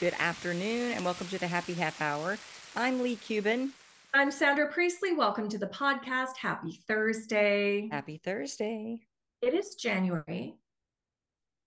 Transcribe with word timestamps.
Good 0.00 0.14
afternoon, 0.20 0.92
and 0.92 1.04
welcome 1.04 1.26
to 1.26 1.38
the 1.38 1.48
Happy 1.48 1.74
Half 1.74 2.00
Hour. 2.00 2.38
I'm 2.76 3.02
Leigh 3.02 3.16
Kubin. 3.16 3.70
I'm 4.14 4.30
Sandra 4.30 4.70
Priestley. 4.70 5.12
Welcome 5.12 5.48
to 5.48 5.58
the 5.58 5.66
podcast. 5.66 6.36
Happy 6.40 6.80
Thursday. 6.86 7.88
Happy 7.90 8.20
Thursday. 8.22 9.00
It 9.42 9.54
is 9.54 9.74
January, 9.74 10.54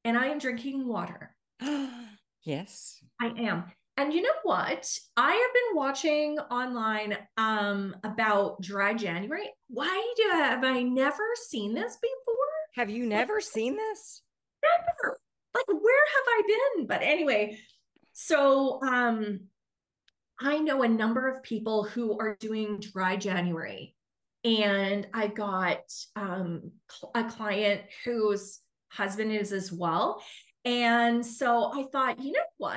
and 0.05 0.17
I 0.17 0.27
am 0.27 0.39
drinking 0.39 0.87
water. 0.87 1.35
yes. 2.43 3.03
I 3.19 3.33
am. 3.37 3.65
And 3.97 4.13
you 4.13 4.21
know 4.21 4.29
what? 4.43 4.89
I 5.17 5.31
have 5.33 5.53
been 5.53 5.75
watching 5.75 6.39
online 6.39 7.17
um, 7.35 7.97
about 8.05 8.61
dry 8.61 8.93
January. 8.93 9.49
Why 9.67 10.13
do 10.15 10.23
I, 10.31 10.37
have 10.37 10.63
I 10.63 10.83
never 10.83 11.27
seen 11.49 11.73
this 11.73 11.97
before? 12.01 12.35
Have 12.75 12.89
you 12.89 13.05
never 13.07 13.41
seen 13.41 13.75
this? 13.75 14.21
Never. 14.63 15.17
Like, 15.53 15.67
where 15.67 16.05
have 16.15 16.25
I 16.27 16.41
been? 16.47 16.87
But 16.87 17.01
anyway, 17.01 17.59
so 18.25 18.81
um, 18.83 19.41
I 20.39 20.59
know 20.59 20.83
a 20.83 20.87
number 20.87 21.27
of 21.27 21.43
people 21.43 21.83
who 21.83 22.19
are 22.19 22.37
doing 22.39 22.79
dry 22.79 23.15
January. 23.15 23.95
And 24.43 25.07
I 25.13 25.27
got 25.27 25.81
um, 26.15 26.71
a 27.13 27.23
client 27.23 27.81
whose 28.05 28.59
husband 28.89 29.31
is 29.31 29.51
as 29.51 29.71
well. 29.71 30.23
And 30.65 31.25
so 31.25 31.71
I 31.73 31.85
thought, 31.91 32.21
you 32.21 32.31
know 32.31 32.39
what? 32.57 32.75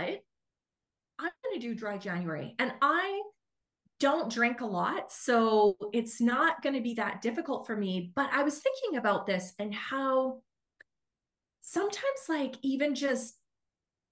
I'm 1.19 1.31
going 1.43 1.55
to 1.55 1.61
do 1.61 1.75
dry 1.75 1.99
January. 1.99 2.55
And 2.59 2.73
I 2.83 3.23
don't 4.01 4.31
drink 4.31 4.61
a 4.61 4.67
lot. 4.67 5.13
So 5.13 5.77
it's 5.93 6.21
not 6.21 6.63
going 6.63 6.75
to 6.75 6.83
be 6.83 6.95
that 6.95 7.23
difficult 7.23 7.67
for 7.67 7.77
me. 7.77 8.13
But 8.15 8.31
I 8.33 8.43
was 8.43 8.59
thinking 8.59 8.99
about 8.99 9.27
this 9.27 9.55
and 9.59 9.75
how 9.75 10.43
sometimes, 11.63 12.29
like, 12.29 12.57
even 12.63 12.95
just 12.95 13.37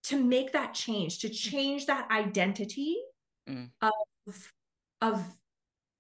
to 0.05 0.23
make 0.23 0.53
that 0.53 0.75
change, 0.75 1.21
to 1.21 1.29
change 1.29 1.87
that 1.87 2.11
identity 2.11 2.97
mm. 3.49 3.71
of, 3.81 4.53
of, 5.01 5.25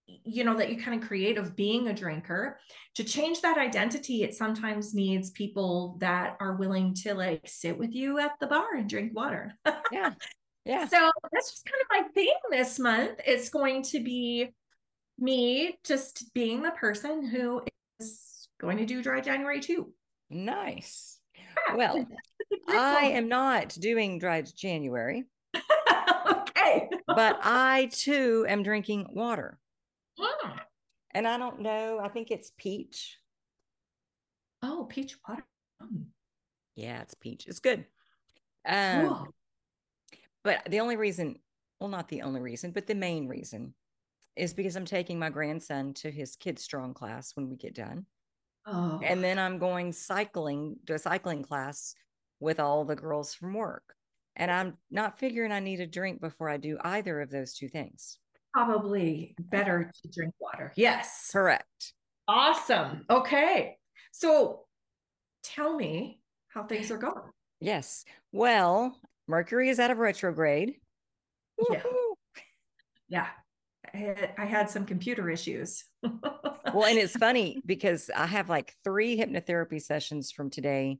you 0.06 0.44
know, 0.44 0.56
that 0.56 0.70
you 0.70 0.80
kind 0.80 1.00
of 1.00 1.08
create 1.08 1.38
of 1.38 1.56
being 1.56 1.88
a 1.88 1.94
drinker, 1.94 2.58
to 2.96 3.04
change 3.04 3.40
that 3.40 3.58
identity, 3.58 4.22
it 4.22 4.34
sometimes 4.34 4.94
needs 4.94 5.30
people 5.30 5.96
that 6.00 6.36
are 6.40 6.56
willing 6.56 6.94
to 6.94 7.14
like 7.14 7.42
sit 7.46 7.78
with 7.78 7.94
you 7.94 8.18
at 8.18 8.32
the 8.40 8.46
bar 8.46 8.74
and 8.77 8.88
drink 8.88 9.14
water. 9.14 9.54
yeah. 9.92 10.12
Yeah. 10.64 10.86
So 10.86 11.10
that's 11.32 11.50
just 11.50 11.64
kind 11.64 11.80
of 11.80 11.86
my 11.90 12.12
theme 12.14 12.28
this 12.50 12.78
month. 12.78 13.20
It's 13.27 13.48
going 13.48 13.82
to 13.84 14.02
be 14.02 14.50
me 15.18 15.78
just 15.84 16.32
being 16.34 16.62
the 16.62 16.70
person 16.72 17.27
who 17.27 17.62
is 17.98 18.48
going 18.60 18.78
to 18.78 18.86
do 18.86 19.02
dry 19.02 19.20
January 19.20 19.60
too. 19.60 19.92
Nice. 20.30 21.18
Well, 21.74 22.06
I 22.69 23.12
am 23.14 23.28
not 23.28 23.77
doing 23.78 24.19
dry 24.19 24.42
January. 24.42 25.25
okay. 26.31 26.89
but 27.06 27.39
I 27.42 27.89
too 27.92 28.47
am 28.48 28.62
drinking 28.62 29.08
water. 29.12 29.58
Mm. 30.19 30.58
And 31.14 31.28
I 31.28 31.39
don't 31.39 31.61
know, 31.61 32.00
I 32.03 32.08
think 32.08 32.30
it's 32.30 32.53
peach. 32.56 33.19
Oh, 34.62 34.86
peach 34.89 35.17
water. 35.28 35.45
Mm. 35.83 36.06
Yeah, 36.75 37.03
it's 37.03 37.14
peach. 37.14 37.47
It's 37.47 37.61
good. 37.61 37.84
Um, 38.67 39.27
but 40.45 40.62
the 40.70 40.80
only 40.80 40.97
reason, 40.97 41.36
well, 41.80 41.91
not 41.91 42.08
the 42.08 42.23
only 42.23 42.41
reason, 42.41 42.70
but 42.70 42.86
the 42.86 42.95
main 42.95 43.28
reason 43.28 43.75
is 44.36 44.55
because 44.55 44.77
I'm 44.77 44.84
taking 44.84 45.19
my 45.19 45.30
grandson 45.30 45.92
to 45.95 46.11
his 46.11 46.36
Kids 46.36 46.62
Strong 46.62 46.95
class 46.95 47.33
when 47.36 47.50
we 47.50 47.56
get 47.56 47.75
done. 47.75 48.06
Oh. 48.67 49.00
And 49.05 49.23
then 49.23 49.39
I'm 49.39 49.58
going 49.58 49.92
cycling 49.92 50.77
to 50.86 50.95
a 50.95 50.98
cycling 50.98 51.42
class 51.42 51.95
with 52.42 52.60
all 52.60 52.84
the 52.84 52.96
girls 52.96 53.32
from 53.32 53.54
work. 53.54 53.94
And 54.36 54.50
I'm 54.50 54.74
not 54.90 55.18
figuring 55.18 55.52
I 55.52 55.60
need 55.60 55.80
a 55.80 55.86
drink 55.86 56.20
before 56.20 56.50
I 56.50 56.56
do 56.56 56.76
either 56.82 57.20
of 57.20 57.30
those 57.30 57.54
two 57.54 57.68
things. 57.68 58.18
Probably 58.52 59.34
better 59.39 59.90
to 60.02 60.08
drink 60.11 60.34
water. 60.40 60.72
Yes. 60.77 61.30
Correct. 61.33 61.94
Awesome. 62.28 63.05
Okay. 63.08 63.77
So 64.11 64.64
tell 65.44 65.74
me 65.74 66.20
how 66.48 66.64
things 66.64 66.90
are 66.90 66.98
going. 66.98 67.30
Yes. 67.61 68.05
Well, 68.33 68.98
Mercury 69.28 69.68
is 69.68 69.78
out 69.78 69.90
of 69.90 69.98
retrograde. 69.98 70.74
Yeah. 71.70 71.83
Yeah. 73.08 73.27
I 73.94 73.96
had, 73.96 74.34
I 74.38 74.44
had 74.46 74.70
some 74.70 74.86
computer 74.86 75.30
issues. 75.30 75.84
well, 76.02 76.84
and 76.86 76.98
it's 76.98 77.17
funny 77.17 77.61
because 77.64 78.11
I 78.14 78.27
have 78.27 78.48
like 78.48 78.74
three 78.84 79.17
hypnotherapy 79.17 79.80
sessions 79.80 80.33
from 80.33 80.50
today 80.50 80.98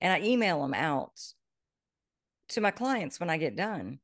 and 0.00 0.12
I 0.12 0.26
email 0.26 0.62
them 0.62 0.74
out 0.74 1.12
to 2.50 2.60
my 2.60 2.70
clients 2.70 3.20
when 3.20 3.30
I 3.30 3.36
get 3.36 3.56
done. 3.56 3.98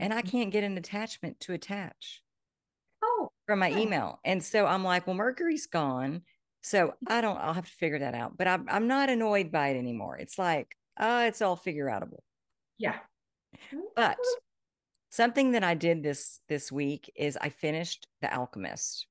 And 0.00 0.12
I 0.12 0.20
mm-hmm. 0.20 0.28
can't 0.28 0.50
get 0.50 0.64
an 0.64 0.78
attachment 0.78 1.40
to 1.40 1.52
attach. 1.52 2.22
Oh, 3.04 3.30
from 3.46 3.58
my 3.58 3.70
email. 3.72 4.20
And 4.24 4.42
so 4.42 4.66
I'm 4.66 4.84
like, 4.84 5.06
well, 5.06 5.16
Mercury's 5.16 5.66
gone. 5.66 6.22
So 6.62 6.94
I 7.08 7.20
don't, 7.20 7.36
I'll 7.36 7.52
have 7.52 7.66
to 7.66 7.72
figure 7.72 7.98
that 7.98 8.14
out. 8.14 8.38
But 8.38 8.48
I'm, 8.48 8.66
I'm 8.70 8.86
not 8.86 9.10
annoyed 9.10 9.52
by 9.52 9.68
it 9.68 9.76
anymore. 9.76 10.16
It's 10.16 10.38
like, 10.38 10.76
uh, 10.98 11.24
it's 11.26 11.42
all 11.42 11.56
figure 11.56 11.86
outable. 11.86 12.20
Yeah. 12.78 12.96
But 13.96 14.16
something 15.10 15.52
that 15.52 15.64
I 15.64 15.74
did 15.74 16.02
this 16.02 16.40
this 16.48 16.72
week 16.72 17.12
is 17.14 17.36
I 17.38 17.50
finished 17.50 18.06
The 18.22 18.34
Alchemist. 18.34 19.06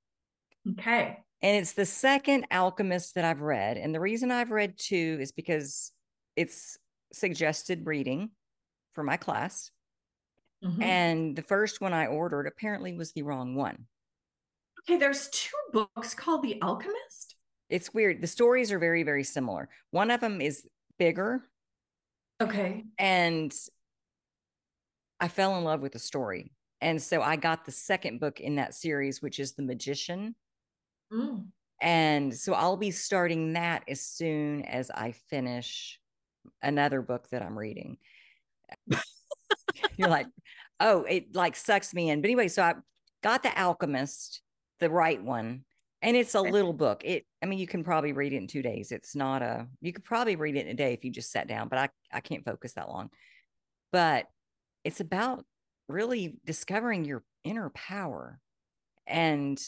Okay. 0.71 1.19
And 1.43 1.57
it's 1.57 1.73
the 1.73 1.85
second 1.85 2.45
Alchemist 2.51 3.15
that 3.15 3.25
I've 3.25 3.41
read. 3.41 3.77
And 3.77 3.93
the 3.93 3.99
reason 3.99 4.31
I've 4.31 4.51
read 4.51 4.75
two 4.77 5.17
is 5.19 5.31
because 5.31 5.91
it's 6.35 6.77
suggested 7.13 7.85
reading 7.85 8.31
for 8.93 9.03
my 9.03 9.17
class. 9.17 9.71
Mm-hmm. 10.63 10.81
And 10.81 11.35
the 11.35 11.41
first 11.41 11.81
one 11.81 11.93
I 11.93 12.07
ordered 12.07 12.47
apparently 12.47 12.93
was 12.93 13.11
the 13.11 13.23
wrong 13.23 13.55
one. 13.55 13.85
Okay, 14.81 14.97
there's 14.97 15.29
two 15.29 15.57
books 15.73 16.13
called 16.13 16.43
The 16.43 16.61
Alchemist. 16.61 17.35
It's 17.69 17.93
weird. 17.93 18.21
The 18.21 18.27
stories 18.27 18.71
are 18.71 18.79
very, 18.79 19.03
very 19.03 19.23
similar. 19.23 19.69
One 19.91 20.11
of 20.11 20.19
them 20.19 20.41
is 20.41 20.67
bigger. 20.99 21.41
Okay. 22.41 22.83
And 22.97 23.53
I 25.19 25.27
fell 25.27 25.57
in 25.57 25.63
love 25.63 25.81
with 25.81 25.93
the 25.93 25.99
story. 25.99 26.51
And 26.81 27.01
so 27.01 27.21
I 27.21 27.35
got 27.35 27.65
the 27.65 27.71
second 27.71 28.19
book 28.19 28.39
in 28.39 28.55
that 28.55 28.73
series, 28.73 29.21
which 29.21 29.39
is 29.39 29.53
The 29.53 29.61
Magician. 29.61 30.35
Mm. 31.13 31.45
And 31.79 32.35
so 32.35 32.53
I'll 32.53 32.77
be 32.77 32.91
starting 32.91 33.53
that 33.53 33.83
as 33.87 34.01
soon 34.01 34.63
as 34.63 34.89
I 34.91 35.11
finish 35.11 35.99
another 36.61 37.01
book 37.01 37.29
that 37.29 37.41
I'm 37.41 37.57
reading. 37.57 37.97
You're 39.97 40.09
like, 40.09 40.27
oh, 40.79 41.03
it 41.03 41.35
like 41.35 41.55
sucks 41.55 41.93
me 41.93 42.09
in. 42.09 42.21
But 42.21 42.27
anyway, 42.27 42.47
so 42.47 42.63
I 42.63 42.75
got 43.23 43.43
The 43.43 43.59
Alchemist, 43.59 44.41
the 44.79 44.89
right 44.89 45.21
one. 45.21 45.63
And 46.01 46.17
it's 46.17 46.33
a 46.33 46.41
little 46.41 46.73
book. 46.73 47.03
It, 47.05 47.25
I 47.43 47.45
mean, 47.45 47.59
you 47.59 47.67
can 47.67 47.83
probably 47.83 48.11
read 48.11 48.33
it 48.33 48.37
in 48.37 48.47
two 48.47 48.63
days. 48.63 48.91
It's 48.91 49.15
not 49.15 49.43
a, 49.43 49.67
you 49.81 49.93
could 49.93 50.03
probably 50.03 50.35
read 50.35 50.55
it 50.55 50.65
in 50.65 50.71
a 50.71 50.73
day 50.73 50.93
if 50.93 51.05
you 51.05 51.11
just 51.11 51.31
sat 51.31 51.47
down, 51.47 51.67
but 51.67 51.77
I, 51.77 51.89
I 52.11 52.21
can't 52.21 52.43
focus 52.43 52.73
that 52.73 52.89
long. 52.89 53.11
But 53.91 54.25
it's 54.83 54.99
about 54.99 55.45
really 55.87 56.39
discovering 56.43 57.05
your 57.05 57.23
inner 57.43 57.69
power 57.69 58.39
and 59.05 59.61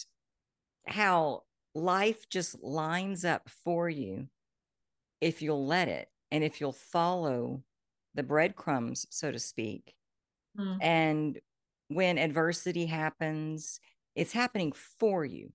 how 0.88 1.44
life 1.76 2.28
just 2.30 2.64
lines 2.64 3.26
up 3.26 3.48
for 3.64 3.88
you 3.90 4.28
if 5.22 5.42
you'll 5.42 5.66
let 5.66 5.88
it 5.88 6.08
and 6.34 6.44
if 6.44 6.60
you'll 6.60 6.74
follow 6.74 7.62
the 8.16 8.24
breadcrumbs, 8.24 9.06
so 9.12 9.32
to 9.32 9.38
speak. 9.38 9.94
Mm. 10.60 10.78
And 10.82 11.40
when 11.90 12.18
adversity 12.18 12.88
happens, 12.88 13.80
it's 14.16 14.34
happening 14.34 14.74
for 15.00 15.24
you 15.24 15.52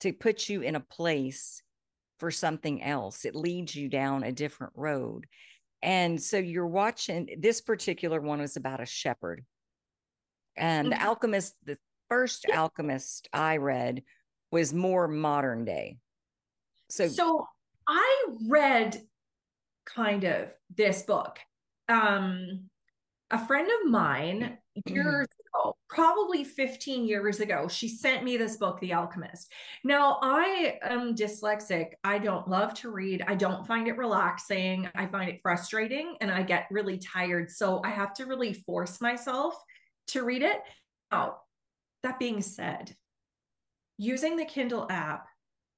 to 0.00 0.12
put 0.12 0.50
you 0.50 0.60
in 0.60 0.76
a 0.76 0.80
place 0.80 1.62
for 2.18 2.30
something 2.30 2.82
else. 2.82 3.24
It 3.24 3.34
leads 3.34 3.74
you 3.74 3.88
down 3.88 4.22
a 4.22 4.30
different 4.30 4.74
road. 4.76 5.26
And 5.82 6.22
so 6.22 6.36
you're 6.36 6.66
watching 6.66 7.30
this 7.38 7.62
particular 7.62 8.20
one 8.20 8.40
was 8.40 8.56
about 8.56 8.82
a 8.82 8.86
shepherd. 8.86 9.46
And 10.56 10.88
mm-hmm. 10.88 10.98
the 10.98 11.06
alchemist, 11.06 11.54
the 11.64 11.78
first 12.10 12.44
alchemist 12.52 13.28
I 13.32 13.56
read 13.56 14.02
was 14.50 14.74
more 14.74 15.08
modern 15.08 15.64
day. 15.64 15.96
So 16.90 17.08
So 17.08 17.46
I 17.86 18.26
read 18.46 19.00
kind 19.94 20.24
of 20.24 20.52
this 20.76 21.02
book. 21.02 21.38
Um, 21.88 22.68
a 23.30 23.46
friend 23.46 23.68
of 23.68 23.90
mine 23.90 24.58
mm-hmm. 24.78 24.94
years 24.94 25.26
ago, 25.54 25.76
probably 25.88 26.44
15 26.44 27.06
years 27.06 27.40
ago, 27.40 27.68
she 27.68 27.88
sent 27.88 28.24
me 28.24 28.36
this 28.36 28.56
book, 28.56 28.80
The 28.80 28.94
Alchemist. 28.94 29.52
Now, 29.84 30.18
I 30.22 30.78
am 30.82 31.14
dyslexic. 31.14 31.92
I 32.04 32.18
don't 32.18 32.48
love 32.48 32.74
to 32.74 32.90
read. 32.90 33.24
I 33.26 33.34
don't 33.34 33.66
find 33.66 33.88
it 33.88 33.98
relaxing. 33.98 34.88
I 34.94 35.06
find 35.06 35.28
it 35.28 35.40
frustrating 35.42 36.16
and 36.20 36.30
I 36.30 36.42
get 36.42 36.68
really 36.70 36.98
tired. 36.98 37.50
So 37.50 37.82
I 37.84 37.90
have 37.90 38.14
to 38.14 38.26
really 38.26 38.54
force 38.54 39.00
myself 39.00 39.54
to 40.08 40.24
read 40.24 40.42
it. 40.42 40.60
Now, 41.12 41.38
that 42.02 42.18
being 42.18 42.40
said, 42.40 42.94
using 43.98 44.36
the 44.36 44.44
Kindle 44.44 44.86
app, 44.90 45.26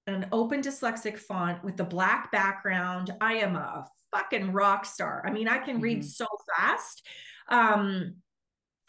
an 0.07 0.27
open 0.33 0.61
dyslexic 0.61 1.19
font 1.19 1.63
with 1.65 1.77
the 1.77 1.85
black 1.85 2.33
background, 2.33 3.15
I 3.21 3.35
am 3.35 3.57
a 3.57 3.87
fucking 4.13 4.53
rock 4.53 4.85
star. 4.85 5.23
I 5.27 5.31
mean, 5.31 5.49
I 5.49 5.59
can 5.59 5.75
mm-hmm. 5.75 5.83
read 5.83 6.05
so 6.05 6.27
fast. 6.57 7.07
Um, 7.49 8.17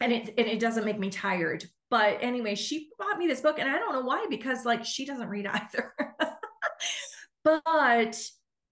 and 0.00 0.12
it 0.12 0.34
and 0.36 0.48
it 0.48 0.58
doesn't 0.58 0.84
make 0.84 0.98
me 0.98 1.10
tired. 1.10 1.64
But 1.90 2.18
anyway, 2.20 2.54
she 2.54 2.88
bought 2.98 3.18
me 3.18 3.26
this 3.26 3.40
book, 3.40 3.58
and 3.58 3.68
I 3.68 3.78
don't 3.78 3.92
know 3.92 4.00
why 4.00 4.26
because 4.28 4.64
like 4.64 4.84
she 4.84 5.04
doesn't 5.04 5.28
read 5.28 5.46
either. 5.52 5.94
but 7.44 8.20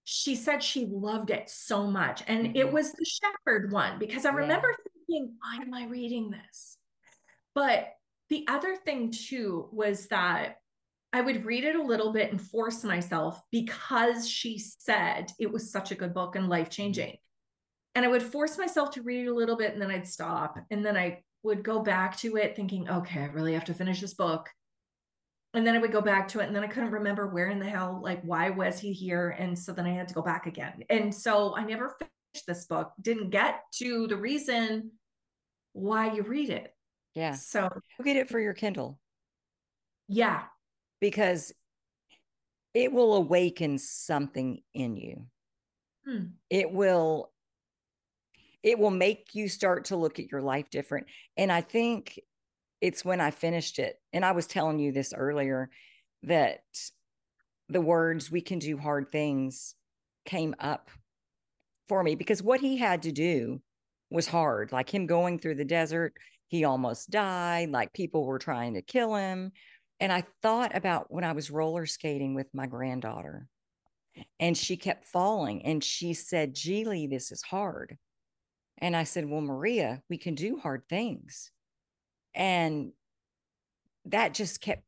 she 0.03 0.35
said 0.35 0.63
she 0.63 0.87
loved 0.87 1.29
it 1.29 1.49
so 1.49 1.87
much, 1.87 2.23
and 2.27 2.47
mm-hmm. 2.47 2.57
it 2.57 2.71
was 2.71 2.91
the 2.91 3.05
Shepherd 3.05 3.71
one 3.71 3.99
because 3.99 4.25
I 4.25 4.31
remember 4.31 4.69
yeah. 4.69 4.91
thinking, 5.07 5.33
why 5.39 5.63
am 5.63 5.73
I 5.73 5.85
reading 5.85 6.31
this? 6.31 6.77
But 7.53 7.89
the 8.29 8.45
other 8.47 8.75
thing 8.75 9.11
too 9.11 9.67
was 9.71 10.07
that 10.07 10.60
I 11.13 11.21
would 11.21 11.45
read 11.45 11.65
it 11.65 11.75
a 11.75 11.83
little 11.83 12.13
bit 12.13 12.31
and 12.31 12.41
force 12.41 12.83
myself 12.83 13.41
because 13.51 14.27
she 14.27 14.57
said 14.57 15.31
it 15.39 15.51
was 15.51 15.71
such 15.71 15.91
a 15.91 15.95
good 15.95 16.13
book 16.13 16.35
and 16.35 16.47
life 16.47 16.69
changing. 16.69 17.17
And 17.95 18.05
I 18.05 18.07
would 18.07 18.23
force 18.23 18.57
myself 18.57 18.91
to 18.91 19.01
read 19.01 19.25
it 19.25 19.29
a 19.29 19.35
little 19.35 19.57
bit 19.57 19.73
and 19.73 19.81
then 19.81 19.91
I'd 19.91 20.07
stop. 20.07 20.57
And 20.71 20.85
then 20.85 20.95
I 20.95 21.23
would 21.43 21.63
go 21.63 21.81
back 21.81 22.17
to 22.19 22.37
it 22.37 22.55
thinking, 22.55 22.89
okay, 22.89 23.21
I 23.21 23.25
really 23.25 23.53
have 23.53 23.65
to 23.65 23.73
finish 23.73 23.99
this 23.99 24.13
book. 24.13 24.49
And 25.53 25.67
then 25.67 25.75
I 25.75 25.79
would 25.79 25.91
go 25.91 25.99
back 25.99 26.29
to 26.29 26.39
it 26.39 26.47
and 26.47 26.55
then 26.55 26.63
I 26.63 26.67
couldn't 26.67 26.91
remember 26.91 27.27
where 27.27 27.49
in 27.49 27.59
the 27.59 27.69
hell, 27.69 27.99
like, 28.01 28.21
why 28.23 28.49
was 28.49 28.79
he 28.79 28.93
here? 28.93 29.35
And 29.37 29.57
so 29.59 29.73
then 29.73 29.85
I 29.85 29.91
had 29.91 30.07
to 30.07 30.13
go 30.13 30.21
back 30.21 30.47
again. 30.47 30.85
And 30.89 31.13
so 31.13 31.53
I 31.57 31.65
never 31.65 31.89
finished 31.89 32.47
this 32.47 32.65
book, 32.65 32.93
didn't 33.01 33.31
get 33.31 33.63
to 33.79 34.07
the 34.07 34.15
reason 34.15 34.91
why 35.73 36.13
you 36.13 36.23
read 36.23 36.49
it. 36.49 36.73
Yeah. 37.15 37.33
So 37.33 37.67
you 37.99 38.05
get 38.05 38.15
it 38.15 38.29
for 38.29 38.39
your 38.39 38.53
Kindle. 38.53 38.97
Yeah. 40.07 40.43
Because 41.01 41.51
it 42.73 42.93
will 42.93 43.15
awaken 43.15 43.77
something 43.77 44.61
in 44.73 44.95
you. 44.95 45.25
Hmm. 46.05 46.25
It 46.49 46.71
will 46.71 47.31
it 48.63 48.77
will 48.77 48.91
make 48.91 49.33
you 49.33 49.49
start 49.49 49.85
to 49.85 49.95
look 49.95 50.19
at 50.19 50.31
your 50.31 50.41
life 50.41 50.69
different. 50.69 51.07
And 51.35 51.51
I 51.51 51.61
think 51.61 52.19
it's 52.79 53.03
when 53.03 53.19
I 53.19 53.31
finished 53.31 53.79
it, 53.79 53.99
and 54.13 54.23
I 54.23 54.31
was 54.31 54.47
telling 54.47 54.79
you 54.79 54.91
this 54.91 55.13
earlier 55.15 55.69
that 56.23 56.61
the 57.69 57.81
words, 57.81 58.29
we 58.29 58.41
can 58.41 58.59
do 58.59 58.77
hard 58.77 59.11
things, 59.11 59.75
came 60.25 60.53
up 60.59 60.89
for 61.87 62.03
me 62.03 62.15
because 62.15 62.43
what 62.43 62.59
he 62.59 62.77
had 62.77 63.03
to 63.03 63.11
do 63.11 63.61
was 64.09 64.27
hard. 64.27 64.71
Like 64.71 64.93
him 64.93 65.07
going 65.07 65.39
through 65.39 65.55
the 65.55 65.65
desert, 65.65 66.13
he 66.47 66.63
almost 66.63 67.09
died, 67.09 67.69
like 67.69 67.93
people 67.93 68.25
were 68.25 68.39
trying 68.39 68.75
to 68.75 68.81
kill 68.81 69.15
him. 69.15 69.51
And 70.01 70.11
I 70.11 70.23
thought 70.41 70.75
about 70.75 71.11
when 71.11 71.23
I 71.23 71.33
was 71.33 71.51
roller 71.51 71.85
skating 71.85 72.33
with 72.33 72.47
my 72.55 72.65
granddaughter 72.65 73.47
and 74.39 74.57
she 74.57 74.75
kept 74.75 75.05
falling 75.05 75.63
and 75.63 75.83
she 75.83 76.15
said, 76.15 76.55
Geely, 76.55 77.07
this 77.07 77.31
is 77.31 77.43
hard. 77.43 77.99
And 78.79 78.95
I 78.95 79.03
said, 79.03 79.29
Well, 79.29 79.41
Maria, 79.41 80.01
we 80.09 80.17
can 80.17 80.33
do 80.33 80.57
hard 80.57 80.81
things. 80.89 81.51
And 82.33 82.93
that 84.05 84.33
just 84.33 84.59
kept 84.59 84.81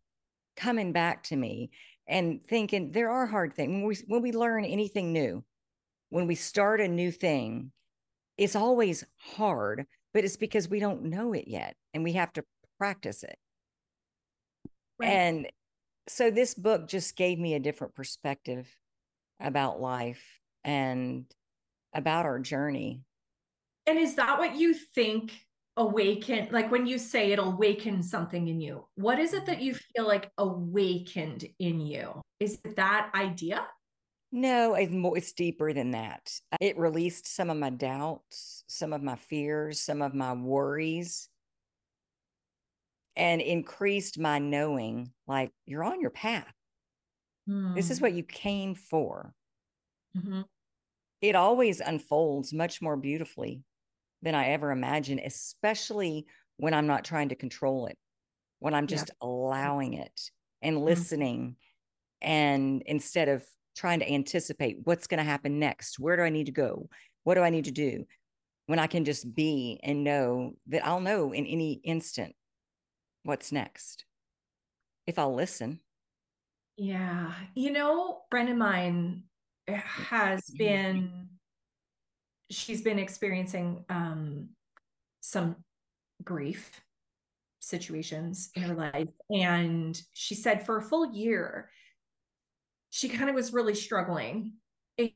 coming 0.58 0.92
back 0.94 1.22
to 1.26 1.36
me 1.36 1.70
and 2.08 2.44
thinking 2.44 2.92
there 2.92 3.12
are 3.12 3.28
hard 3.28 3.54
things. 3.54 3.70
When 3.70 3.86
we, 3.86 3.98
when 4.08 4.22
we 4.24 4.32
learn 4.32 4.66
anything 4.66 5.14
new, 5.14 5.44
when 6.10 6.26
we 6.26 6.34
start 6.34 6.82
a 6.82 6.88
new 6.88 7.12
thing, 7.12 7.72
it's 8.40 8.56
always 8.56 9.04
hard, 9.36 9.86
but 10.12 10.24
it's 10.24 10.38
because 10.38 10.68
we 10.68 10.80
don't 10.80 11.04
know 11.04 11.34
it 11.34 11.48
yet 11.48 11.76
and 11.94 12.04
we 12.04 12.14
have 12.14 12.34
to 12.34 12.44
practice 12.80 13.22
it. 13.22 13.38
Right. 15.04 15.12
And 15.12 15.48
so 16.08 16.32
this 16.32 16.54
book 16.54 16.88
just 16.88 17.16
gave 17.16 17.40
me 17.40 17.56
a 17.56 17.60
different 17.60 17.94
perspective 17.94 18.68
about 19.40 19.82
life 19.82 20.24
and 20.64 21.26
about 21.94 22.26
our 22.26 22.40
journey. 22.40 23.02
And 23.86 24.00
is 24.00 24.16
that 24.16 24.40
what 24.40 24.56
you 24.56 24.74
think 24.74 25.34
awaken 25.76 26.48
like 26.52 26.72
when 26.72 26.86
you 26.86 27.00
say 27.00 27.32
it'll 27.32 27.54
awaken 27.54 28.04
something 28.04 28.48
in 28.48 28.62
you 28.62 28.86
what 28.94 29.18
is 29.18 29.34
it 29.34 29.44
that 29.48 29.60
you 29.60 29.74
feel 29.74 30.08
like 30.08 30.30
awakened 30.38 31.46
in 31.58 31.80
you? 31.80 32.22
Is 32.40 32.60
it 32.64 32.76
that 32.76 33.10
idea? 33.16 33.66
No 34.32 34.76
it's 34.76 34.92
more 34.92 35.18
it's 35.18 35.34
deeper 35.34 35.74
than 35.74 35.92
that. 35.92 36.32
It 36.62 36.78
released 36.78 37.26
some 37.28 37.50
of 37.50 37.58
my 37.58 37.72
doubts 37.72 38.64
some 38.68 38.94
of 38.94 39.02
my 39.02 39.16
fears 39.16 39.82
some 39.82 40.04
of 40.04 40.14
my 40.14 40.34
worries 40.34 41.28
and 43.16 43.42
increased 43.42 44.20
my 44.20 44.40
knowing 44.40 45.12
like 45.28 45.52
you're 45.66 45.84
on 45.84 46.02
your 46.02 46.10
path 46.10 46.54
this 47.76 47.92
is 47.92 48.00
hmm. 48.00 48.06
what 48.06 48.14
you 48.14 48.24
came 48.24 48.74
for 48.74 49.34
mm-hmm. 50.18 50.42
it 51.22 51.36
always 51.36 51.80
unfolds 51.80 52.54
much 52.54 52.82
more 52.82 52.98
beautifully 52.98 53.64
than 54.24 54.34
I 54.34 54.48
ever 54.48 54.72
imagined, 54.72 55.22
especially 55.24 56.26
when 56.58 56.74
I'm 56.74 56.88
not 56.88 57.04
trying 57.04 57.30
to 57.30 57.36
control 57.36 57.88
it, 57.88 57.98
when 58.60 58.74
I'm 58.74 58.88
just 58.88 59.10
yeah. 59.10 59.28
allowing 59.28 59.94
it 59.94 60.32
and 60.62 60.78
mm-hmm. 60.78 60.86
listening. 60.86 61.40
Mm-hmm. 61.42 62.30
And 62.30 62.84
instead 62.86 63.28
of 63.28 63.46
trying 63.76 64.00
to 64.00 64.12
anticipate 64.12 64.78
what's 64.86 65.08
going 65.08 65.18
to 65.18 65.30
happen 65.30 65.60
next, 65.60 66.00
where 66.00 66.16
do 66.16 66.24
I 66.24 66.30
need 66.30 66.46
to 66.46 66.52
go? 66.54 66.90
What 67.26 67.36
do 67.36 67.42
I 67.42 67.50
need 67.50 67.66
to 67.66 67.72
do? 67.72 68.06
When 68.68 68.80
I 68.80 68.88
can 68.88 69.04
just 69.04 69.36
be 69.36 69.82
and 69.84 70.06
know 70.06 70.54
that 70.68 70.86
I'll 70.86 71.02
know 71.02 71.34
in 71.34 71.46
any 71.46 71.82
instant 71.84 72.34
what's 73.24 73.52
next 73.52 74.06
if 75.08 75.18
I'll 75.18 75.34
listen. 75.34 75.80
Yeah. 76.78 77.34
You 77.56 77.72
know, 77.72 78.22
friend 78.30 78.50
of 78.50 78.58
mine 78.58 79.24
has 79.68 80.44
been 80.58 81.28
she's 82.52 82.82
been 82.82 83.00
experiencing 83.00 83.84
um, 83.90 84.50
some 85.22 85.56
grief 86.24 86.82
situations 87.60 88.50
in 88.56 88.64
her 88.64 88.76
life. 88.76 89.10
And 89.30 90.00
she 90.14 90.36
said 90.36 90.66
for 90.66 90.78
a 90.78 90.82
full 90.82 91.14
year, 91.14 91.70
she 92.90 93.10
kind 93.10 93.30
of 93.30 93.36
was 93.36 93.54
really 93.54 93.76
struggling. 93.76 94.54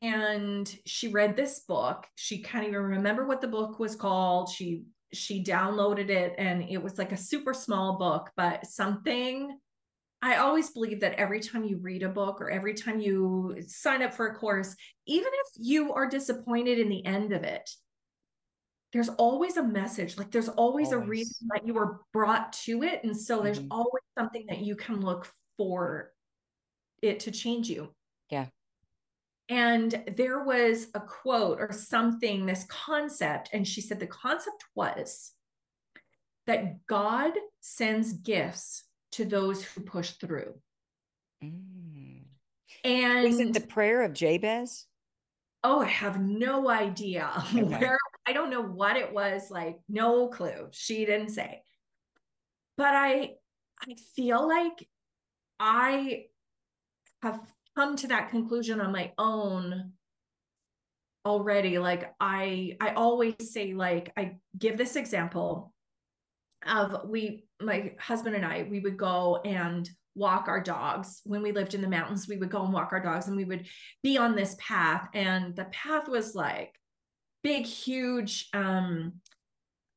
And 0.02 0.74
she 0.84 1.08
read 1.08 1.36
this 1.36 1.60
book. 1.60 2.06
She 2.16 2.42
can't 2.42 2.66
even 2.66 2.80
remember 2.80 3.26
what 3.26 3.40
the 3.40 3.46
book 3.46 3.78
was 3.78 3.94
called. 3.94 4.48
She 4.48 4.82
she 5.12 5.42
downloaded 5.42 6.10
it 6.10 6.34
and 6.38 6.62
it 6.62 6.82
was 6.82 6.98
like 6.98 7.12
a 7.12 7.16
super 7.16 7.54
small 7.54 7.98
book, 7.98 8.30
but 8.36 8.66
something 8.66 9.58
I 10.20 10.36
always 10.36 10.70
believe 10.70 11.00
that 11.00 11.14
every 11.14 11.40
time 11.40 11.64
you 11.64 11.78
read 11.78 12.02
a 12.02 12.08
book 12.08 12.40
or 12.40 12.50
every 12.50 12.74
time 12.74 12.98
you 12.98 13.56
sign 13.66 14.02
up 14.02 14.12
for 14.12 14.26
a 14.26 14.34
course, 14.34 14.74
even 15.06 15.28
if 15.32 15.52
you 15.56 15.92
are 15.92 16.08
disappointed 16.08 16.80
in 16.80 16.88
the 16.88 17.04
end 17.06 17.32
of 17.32 17.44
it, 17.44 17.70
there's 18.92 19.10
always 19.10 19.58
a 19.58 19.62
message. 19.62 20.18
Like 20.18 20.32
there's 20.32 20.48
always, 20.48 20.92
always. 20.92 21.06
a 21.06 21.10
reason 21.10 21.48
that 21.54 21.66
you 21.66 21.74
were 21.74 22.00
brought 22.12 22.52
to 22.64 22.82
it. 22.82 23.04
And 23.04 23.16
so 23.16 23.36
mm-hmm. 23.36 23.44
there's 23.44 23.60
always 23.70 24.02
something 24.18 24.44
that 24.48 24.58
you 24.58 24.74
can 24.74 25.00
look 25.00 25.32
for 25.56 26.10
it 27.00 27.20
to 27.20 27.30
change 27.30 27.68
you. 27.68 27.94
Yeah. 28.30 28.46
And 29.48 30.04
there 30.16 30.44
was 30.44 30.88
a 30.94 31.00
quote 31.00 31.58
or 31.60 31.72
something, 31.72 32.44
this 32.44 32.64
concept. 32.68 33.50
And 33.52 33.66
she 33.66 33.80
said 33.80 33.98
the 33.98 34.06
concept 34.06 34.64
was 34.74 35.32
that 36.46 36.86
God 36.86 37.32
sends 37.60 38.12
gifts 38.12 38.84
to 39.12 39.24
those 39.24 39.64
who 39.64 39.80
push 39.82 40.10
through. 40.12 40.54
Mm. 41.42 42.24
And 42.84 43.26
is 43.26 43.40
it 43.40 43.54
the 43.54 43.60
prayer 43.60 44.02
of 44.02 44.12
Jabez? 44.12 44.86
Oh, 45.64 45.80
I 45.80 45.86
have 45.86 46.20
no 46.20 46.68
idea 46.68 47.30
okay. 47.54 47.62
where 47.62 47.98
I 48.26 48.32
don't 48.32 48.50
know 48.50 48.62
what 48.62 48.96
it 48.96 49.12
was 49.12 49.50
like, 49.50 49.78
no 49.88 50.28
clue. 50.28 50.68
She 50.72 51.04
didn't 51.04 51.30
say. 51.30 51.62
But 52.76 52.94
I 52.94 53.32
I 53.80 53.94
feel 54.14 54.46
like 54.46 54.88
I 55.58 56.26
have 57.22 57.40
come 57.78 57.94
to 57.94 58.08
that 58.08 58.30
conclusion 58.30 58.80
on 58.80 58.90
my 58.90 59.12
own 59.18 59.92
already 61.24 61.78
like 61.78 62.12
i 62.20 62.76
i 62.80 62.90
always 62.94 63.34
say 63.40 63.74
like 63.74 64.12
i 64.16 64.36
give 64.58 64.78
this 64.78 64.96
example 64.96 65.72
of 66.66 67.08
we 67.08 67.44
my 67.60 67.92
husband 67.98 68.36
and 68.36 68.44
I 68.44 68.66
we 68.70 68.80
would 68.80 68.96
go 68.96 69.40
and 69.44 69.88
walk 70.14 70.48
our 70.48 70.60
dogs. 70.60 71.20
When 71.24 71.42
we 71.42 71.52
lived 71.52 71.74
in 71.74 71.80
the 71.80 71.88
mountains 71.88 72.26
we 72.28 72.36
would 72.36 72.50
go 72.50 72.62
and 72.62 72.72
walk 72.72 72.92
our 72.92 73.02
dogs 73.02 73.28
and 73.28 73.36
we 73.36 73.44
would 73.44 73.66
be 74.02 74.18
on 74.18 74.34
this 74.34 74.56
path. 74.58 75.08
And 75.14 75.54
the 75.54 75.66
path 75.66 76.08
was 76.08 76.34
like 76.34 76.74
big 77.42 77.64
huge 77.64 78.48
um 78.52 79.14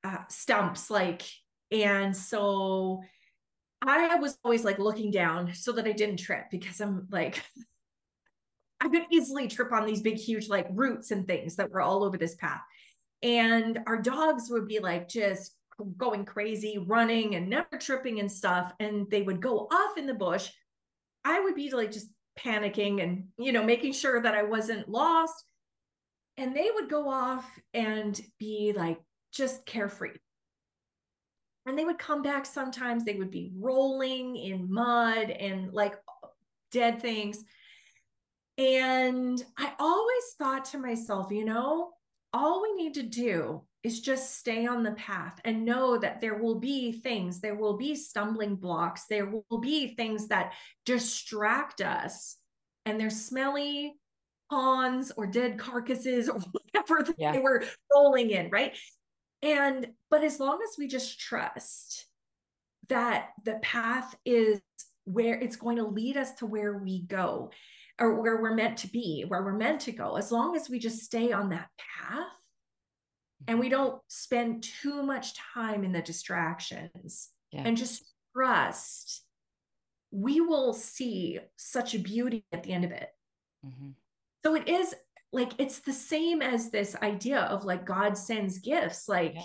uh, 0.03 0.17
stumps 0.29 0.89
like 0.89 1.23
and 1.71 2.15
so 2.15 3.01
I 3.83 4.15
was 4.15 4.37
always 4.43 4.63
like 4.63 4.77
looking 4.77 5.09
down 5.09 5.53
so 5.55 5.71
that 5.71 5.85
I 5.87 5.91
didn't 5.91 6.17
trip 6.17 6.45
because 6.51 6.79
I'm 6.81 7.07
like 7.11 7.43
I 8.81 8.89
could 8.89 9.03
easily 9.11 9.47
trip 9.47 9.71
on 9.71 9.85
these 9.85 10.01
big 10.01 10.17
huge 10.17 10.49
like 10.49 10.67
roots 10.71 11.11
and 11.11 11.27
things 11.27 11.55
that 11.55 11.71
were 11.71 11.81
all 11.81 12.03
over 12.03 12.17
this 12.17 12.35
path 12.35 12.61
and 13.23 13.79
our 13.87 14.01
dogs 14.01 14.49
would 14.49 14.67
be 14.67 14.79
like 14.79 15.07
just 15.07 15.55
going 15.97 16.25
crazy, 16.25 16.77
running 16.77 17.35
and 17.35 17.49
never 17.49 17.77
tripping 17.79 18.19
and 18.19 18.31
stuff. 18.31 18.73
And 18.79 19.09
they 19.09 19.21
would 19.21 19.41
go 19.41 19.67
off 19.71 19.97
in 19.97 20.07
the 20.07 20.13
bush. 20.13 20.49
I 21.23 21.39
would 21.39 21.55
be 21.55 21.71
like 21.71 21.91
just 21.91 22.07
panicking 22.39 23.03
and, 23.03 23.25
you 23.37 23.51
know, 23.51 23.63
making 23.63 23.93
sure 23.93 24.21
that 24.21 24.33
I 24.33 24.43
wasn't 24.43 24.89
lost. 24.89 25.43
And 26.37 26.55
they 26.55 26.69
would 26.73 26.89
go 26.89 27.09
off 27.09 27.45
and 27.73 28.19
be 28.39 28.73
like 28.75 28.99
just 29.31 29.65
carefree. 29.65 30.17
and 31.65 31.77
they 31.77 31.85
would 31.85 31.99
come 31.99 32.21
back 32.21 32.45
sometimes 32.45 33.05
they 33.05 33.15
would 33.15 33.31
be 33.31 33.51
rolling 33.55 34.35
in 34.35 34.71
mud 34.71 35.29
and 35.29 35.71
like 35.73 35.95
dead 36.71 37.01
things 37.01 37.43
and 38.57 39.43
i 39.57 39.71
always 39.79 40.23
thought 40.37 40.65
to 40.65 40.77
myself 40.77 41.31
you 41.31 41.45
know 41.45 41.89
all 42.33 42.61
we 42.61 42.73
need 42.73 42.93
to 42.93 43.03
do 43.03 43.61
is 43.83 43.99
just 43.99 44.37
stay 44.37 44.67
on 44.67 44.83
the 44.83 44.91
path 44.91 45.39
and 45.43 45.65
know 45.65 45.97
that 45.97 46.21
there 46.21 46.37
will 46.37 46.59
be 46.59 46.91
things 46.91 47.39
there 47.39 47.55
will 47.55 47.75
be 47.77 47.95
stumbling 47.95 48.55
blocks 48.55 49.05
there 49.09 49.25
will 49.49 49.59
be 49.59 49.95
things 49.95 50.27
that 50.27 50.53
distract 50.85 51.81
us. 51.81 52.37
And 52.85 52.99
they're 52.99 53.09
smelly 53.09 53.95
ponds 54.49 55.11
or 55.15 55.27
dead 55.27 55.57
carcasses 55.57 56.27
or 56.27 56.39
whatever 56.73 57.13
yeah. 57.17 57.31
they 57.31 57.39
were 57.39 57.63
rolling 57.93 58.31
in 58.31 58.49
right? 58.49 58.75
And, 59.41 59.87
but 60.09 60.23
as 60.23 60.39
long 60.39 60.59
as 60.63 60.77
we 60.77 60.87
just 60.87 61.19
trust 61.19 62.05
that 62.89 63.29
the 63.43 63.55
path 63.61 64.15
is 64.25 64.59
where 65.05 65.35
it's 65.35 65.55
going 65.55 65.77
to 65.77 65.85
lead 65.85 66.17
us 66.17 66.33
to 66.35 66.45
where 66.45 66.77
we 66.77 67.01
go 67.03 67.51
or 67.99 68.21
where 68.21 68.41
we're 68.41 68.55
meant 68.55 68.77
to 68.77 68.87
be, 68.87 69.25
where 69.27 69.43
we're 69.43 69.57
meant 69.57 69.81
to 69.81 69.91
go, 69.91 70.17
as 70.17 70.31
long 70.31 70.55
as 70.55 70.69
we 70.69 70.79
just 70.79 71.03
stay 71.03 71.31
on 71.31 71.49
that 71.49 71.67
path 71.77 72.27
and 73.47 73.59
we 73.59 73.69
don't 73.69 73.99
spend 74.07 74.63
too 74.63 75.03
much 75.03 75.35
time 75.53 75.83
in 75.83 75.91
the 75.91 76.01
distractions 76.01 77.29
yeah. 77.51 77.63
and 77.65 77.77
just 77.77 78.03
trust, 78.35 79.23
we 80.11 80.41
will 80.41 80.73
see 80.73 81.39
such 81.57 81.95
a 81.95 81.99
beauty 81.99 82.45
at 82.51 82.63
the 82.63 82.73
end 82.73 82.85
of 82.85 82.91
it. 82.91 83.09
Mm-hmm. 83.65 83.89
So 84.43 84.55
it 84.55 84.67
is 84.67 84.95
like 85.33 85.53
it's 85.57 85.79
the 85.79 85.93
same 85.93 86.41
as 86.41 86.69
this 86.69 86.95
idea 87.01 87.41
of 87.41 87.63
like 87.63 87.85
God 87.85 88.17
sends 88.17 88.59
gifts 88.59 89.07
like 89.07 89.35
yeah. 89.35 89.43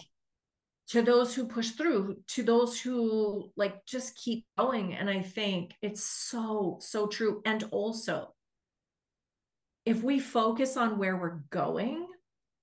to 0.88 1.02
those 1.02 1.34
who 1.34 1.46
push 1.46 1.70
through 1.70 2.16
to 2.28 2.42
those 2.42 2.80
who 2.80 3.50
like 3.56 3.86
just 3.86 4.16
keep 4.16 4.44
going 4.58 4.94
and 4.94 5.08
I 5.08 5.22
think 5.22 5.72
it's 5.82 6.02
so 6.02 6.78
so 6.80 7.06
true 7.06 7.40
and 7.44 7.62
also 7.70 8.34
if 9.86 10.02
we 10.02 10.18
focus 10.18 10.76
on 10.76 10.98
where 10.98 11.16
we're 11.16 11.40
going 11.50 12.06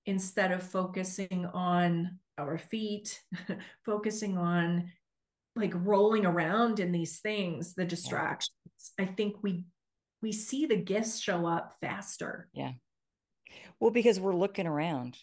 instead 0.05 0.51
of 0.51 0.61
focusing 0.61 1.47
on 1.53 2.19
our 2.37 2.57
feet 2.57 3.21
focusing 3.85 4.37
on 4.37 4.91
like 5.55 5.73
rolling 5.75 6.25
around 6.25 6.79
in 6.79 6.91
these 6.91 7.19
things 7.19 7.73
the 7.73 7.85
distractions 7.85 8.49
yeah. 8.99 9.05
i 9.05 9.07
think 9.07 9.35
we 9.41 9.65
we 10.21 10.31
see 10.31 10.65
the 10.65 10.75
gifts 10.75 11.19
show 11.19 11.45
up 11.45 11.75
faster 11.79 12.49
yeah 12.53 12.71
well, 13.79 13.91
because 13.91 14.19
we're 14.19 14.35
looking 14.35 14.67
around. 14.67 15.17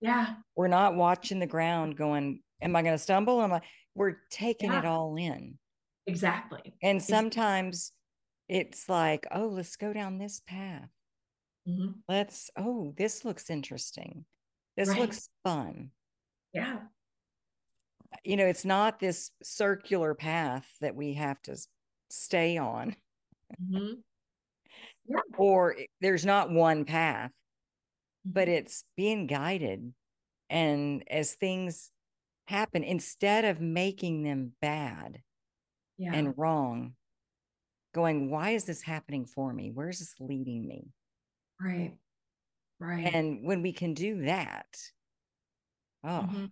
Yeah. 0.00 0.34
We're 0.56 0.68
not 0.68 0.96
watching 0.96 1.38
the 1.38 1.46
ground 1.46 1.96
going, 1.96 2.40
Am 2.60 2.74
I 2.76 2.82
going 2.82 2.94
to 2.94 2.98
stumble? 2.98 3.40
Am 3.42 3.52
I? 3.52 3.60
We're 3.94 4.16
taking 4.30 4.72
yeah. 4.72 4.80
it 4.80 4.84
all 4.84 5.16
in. 5.16 5.58
Exactly. 6.06 6.74
And 6.82 7.02
sometimes 7.02 7.92
it's 8.48 8.88
like, 8.88 9.26
Oh, 9.30 9.46
let's 9.46 9.76
go 9.76 9.92
down 9.92 10.18
this 10.18 10.40
path. 10.46 10.88
Mm-hmm. 11.68 11.92
Let's, 12.08 12.50
oh, 12.56 12.92
this 12.96 13.24
looks 13.24 13.50
interesting. 13.50 14.24
This 14.76 14.88
right. 14.88 14.98
looks 15.00 15.28
fun. 15.44 15.90
Yeah. 16.52 16.78
You 18.22 18.36
know, 18.36 18.46
it's 18.46 18.64
not 18.64 19.00
this 19.00 19.30
circular 19.42 20.14
path 20.14 20.66
that 20.80 20.94
we 20.94 21.14
have 21.14 21.40
to 21.42 21.56
stay 22.10 22.58
on. 22.58 22.96
Mm-hmm. 23.62 23.92
Yeah. 25.06 25.20
Or 25.36 25.76
there's 26.00 26.24
not 26.24 26.50
one 26.50 26.86
path 26.86 27.30
but 28.24 28.48
mm-hmm. 28.48 28.56
it's 28.56 28.84
being 28.96 29.26
guided. 29.26 29.92
And 30.50 31.04
as 31.10 31.34
things 31.34 31.90
happen, 32.46 32.84
instead 32.84 33.44
of 33.44 33.60
making 33.60 34.22
them 34.22 34.52
bad 34.60 35.20
yeah. 35.98 36.12
and 36.14 36.34
wrong, 36.36 36.94
going, 37.94 38.30
why 38.30 38.50
is 38.50 38.64
this 38.64 38.82
happening 38.82 39.26
for 39.26 39.52
me? 39.52 39.70
Where 39.72 39.88
is 39.88 39.98
this 39.98 40.14
leading 40.20 40.66
me? 40.66 40.88
Right. 41.60 41.94
Right. 42.80 43.14
And 43.14 43.46
when 43.46 43.62
we 43.62 43.72
can 43.72 43.94
do 43.94 44.24
that, 44.24 44.66
oh, 46.04 46.08
mm-hmm. 46.08 46.44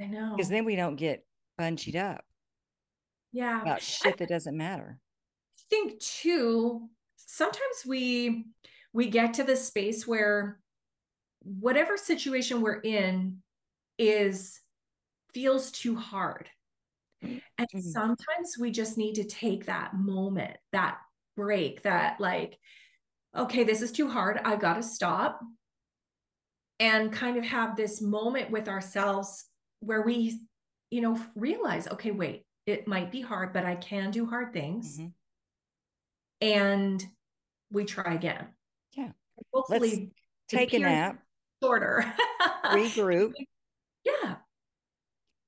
I 0.00 0.06
know. 0.06 0.34
Because 0.36 0.50
then 0.50 0.64
we 0.64 0.76
don't 0.76 0.96
get 0.96 1.24
bunchied 1.58 1.96
up. 1.96 2.24
Yeah. 3.32 3.62
About 3.62 3.82
shit 3.82 4.18
that 4.18 4.28
doesn't 4.28 4.56
matter. 4.56 5.00
I 5.58 5.62
think 5.70 5.98
too, 6.00 6.88
sometimes 7.16 7.84
we 7.86 8.46
we 8.92 9.08
get 9.08 9.34
to 9.34 9.44
the 9.44 9.56
space 9.56 10.06
where 10.06 10.60
whatever 11.40 11.96
situation 11.96 12.60
we're 12.60 12.80
in 12.80 13.38
is 13.98 14.60
feels 15.34 15.70
too 15.70 15.96
hard. 15.96 16.48
And 17.22 17.40
mm-hmm. 17.60 17.80
sometimes 17.80 18.56
we 18.58 18.70
just 18.70 18.96
need 18.96 19.14
to 19.14 19.24
take 19.24 19.66
that 19.66 19.94
moment, 19.94 20.56
that 20.72 20.98
break, 21.36 21.82
that 21.82 22.20
like, 22.20 22.56
okay, 23.36 23.64
this 23.64 23.82
is 23.82 23.92
too 23.92 24.08
hard. 24.08 24.40
I've 24.44 24.60
got 24.60 24.74
to 24.74 24.82
stop 24.82 25.40
and 26.80 27.12
kind 27.12 27.36
of 27.36 27.44
have 27.44 27.76
this 27.76 28.00
moment 28.00 28.50
with 28.50 28.68
ourselves 28.68 29.44
where 29.80 30.02
we, 30.02 30.40
you 30.90 31.00
know, 31.00 31.20
realize, 31.34 31.88
okay, 31.88 32.10
wait, 32.10 32.44
it 32.66 32.86
might 32.86 33.10
be 33.10 33.20
hard, 33.20 33.52
but 33.52 33.64
I 33.64 33.74
can 33.74 34.10
do 34.10 34.26
hard 34.26 34.52
things. 34.52 34.98
Mm-hmm. 34.98 35.08
And 36.40 37.06
we 37.72 37.84
try 37.84 38.14
again. 38.14 38.46
Yeah. 38.96 39.10
Hopefully 39.52 39.90
Let's 39.90 40.12
take 40.48 40.72
a 40.72 40.78
nap. 40.78 41.18
Shorter. 41.62 42.04
regroup. 42.66 43.32
Yeah. 44.04 44.36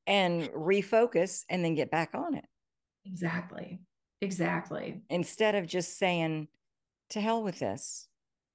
And 0.06 0.48
refocus 0.50 1.44
and 1.48 1.64
then 1.64 1.74
get 1.74 1.90
back 1.90 2.10
on 2.14 2.34
it. 2.34 2.44
Exactly. 3.06 3.80
Exactly. 4.20 5.00
Instead 5.08 5.54
of 5.54 5.66
just 5.66 5.96
saying, 5.96 6.48
to 7.10 7.20
hell 7.20 7.42
with 7.42 7.58
this. 7.58 8.08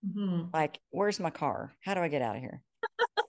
Mm-hmm. 0.05 0.45
Like, 0.53 0.79
where's 0.91 1.19
my 1.19 1.29
car? 1.29 1.73
How 1.81 1.93
do 1.93 2.01
I 2.01 2.07
get 2.07 2.21
out 2.21 2.35
of 2.35 2.41
here? 2.41 2.61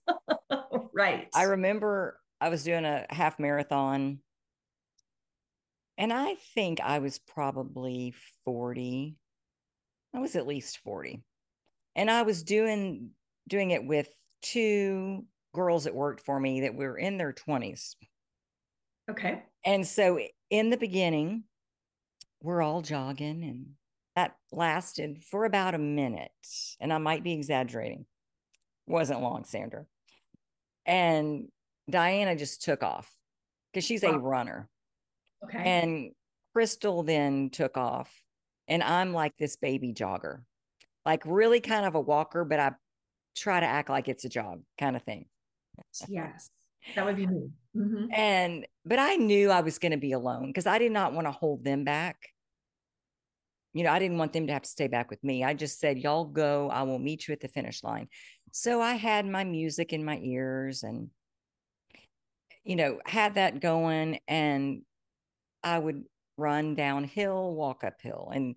right. 0.95 1.29
I 1.35 1.45
remember 1.45 2.19
I 2.41 2.49
was 2.49 2.65
doing 2.65 2.85
a 2.85 3.07
half 3.11 3.39
marathon 3.39 4.19
and 5.99 6.13
I 6.13 6.35
think 6.55 6.81
I 6.81 6.99
was 6.99 7.19
probably 7.19 8.15
40. 8.45 9.17
I 10.15 10.19
was 10.19 10.37
at 10.37 10.47
least 10.47 10.79
40 10.85 11.23
and 11.95 12.11
I 12.11 12.23
was 12.23 12.43
doing 12.43 13.11
doing 13.49 13.71
it 13.71 13.87
with 13.87 14.09
two 14.43 15.25
girls 15.55 15.85
that 15.85 15.95
worked 15.95 16.25
for 16.25 16.39
me 16.39 16.63
that 16.63 16.75
were 16.75 16.99
in 16.99 17.17
their 17.17 17.33
20s. 17.33 17.95
Okay. 19.11 19.43
And 19.65 19.87
so 19.87 20.19
in 20.51 20.71
the 20.71 20.77
beginning, 20.77 21.45
we're 22.43 22.61
all 22.61 22.83
jogging 22.83 23.43
and 23.45 23.67
that 24.17 24.35
lasted 24.51 25.23
for 25.23 25.45
about 25.45 25.75
a 25.75 25.79
minute. 25.79 26.31
And 26.81 26.93
I 26.93 26.99
might 26.99 27.23
be 27.23 27.33
exaggerating. 27.33 28.07
Wasn't 28.87 29.23
long, 29.23 29.45
Sandra. 29.45 29.85
And 30.85 31.49
Diana 31.89 32.35
just 32.35 32.63
took 32.63 32.83
off 32.83 33.11
because 33.73 33.85
she's 33.85 34.03
wow. 34.03 34.11
a 34.11 34.19
runner. 34.19 34.69
Okay. 35.45 35.59
And 35.59 36.11
Crystal 36.53 37.03
then 37.03 37.51
took 37.51 37.77
off. 37.77 38.11
And 38.67 38.83
I'm 38.83 39.13
like 39.13 39.37
this 39.39 39.57
baby 39.57 39.93
jogger 39.93 40.41
like 41.07 41.23
really 41.25 41.61
kind 41.61 41.87
of 41.87 41.95
a 41.95 42.01
walker, 42.01 42.45
but 42.45 42.59
I 42.59 42.73
try 43.37 43.61
to 43.61 43.67
act 43.67 43.89
like 43.89 44.09
it's 44.09 44.25
a 44.25 44.29
jog 44.29 44.63
kind 44.77 44.97
of 44.97 45.03
thing. 45.03 45.27
Yes, 46.09 46.51
that 46.95 47.07
would 47.07 47.17
be 47.17 47.27
me. 47.27 47.51
Mm-hmm. 47.77 48.07
And, 48.13 48.67
but 48.85 48.99
I 48.99 49.15
knew 49.15 49.51
I 49.51 49.61
was 49.61 49.79
going 49.79 49.93
to 49.93 49.99
be 49.99 50.13
alone 50.13 50.49
because 50.49 50.67
I 50.67 50.79
did 50.79 50.93
not 50.93 51.13
want 51.13 51.27
to 51.29 51.31
hold 51.31 51.65
them 51.65 51.85
back. 51.85 52.17
You 53.77 53.85
know, 53.85 53.93
I 53.93 53.99
didn't 53.99 54.17
want 54.17 54.33
them 54.33 54.47
to 54.47 54.55
have 54.55 54.63
to 54.63 54.71
stay 54.71 54.89
back 54.89 55.11
with 55.11 55.23
me. 55.23 55.45
I 55.45 55.53
just 55.53 55.79
said, 55.79 55.99
y'all 55.99 56.25
go. 56.25 56.71
I 56.71 56.85
will 56.85 56.99
meet 56.99 57.29
you 57.29 57.33
at 57.33 57.41
the 57.41 57.49
finish 57.49 57.85
line. 57.85 58.09
So 58.51 58.81
I 58.81 58.95
had 58.95 59.27
my 59.27 59.45
music 59.45 59.93
in 59.93 60.03
my 60.03 60.19
ears 60.23 60.83
and, 60.83 61.11
you 62.65 62.75
know, 62.75 63.01
had 63.05 63.35
that 63.35 63.61
going. 63.61 64.21
And 64.27 64.81
I 65.63 65.79
would 65.79 66.05
run 66.39 66.75
downhill, 66.75 67.53
walk 67.53 67.85
uphill, 67.85 68.33
and 68.35 68.57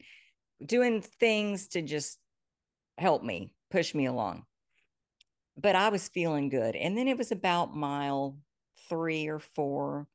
doing 0.66 1.02
things 1.02 1.68
to 1.70 1.82
just 1.82 2.18
help 2.98 3.22
me, 3.22 3.54
push 3.70 3.94
me 3.94 4.06
along. 4.06 4.44
But 5.58 5.76
I 5.76 5.90
was 5.90 6.08
feeling 6.08 6.48
good. 6.48 6.78
And 6.78 6.98
then 6.98 7.10
it 7.10 7.18
was 7.18 7.34
about 7.34 7.76
mile 7.76 8.38
three 8.88 9.28
or 9.28 9.40
four. 9.40 10.08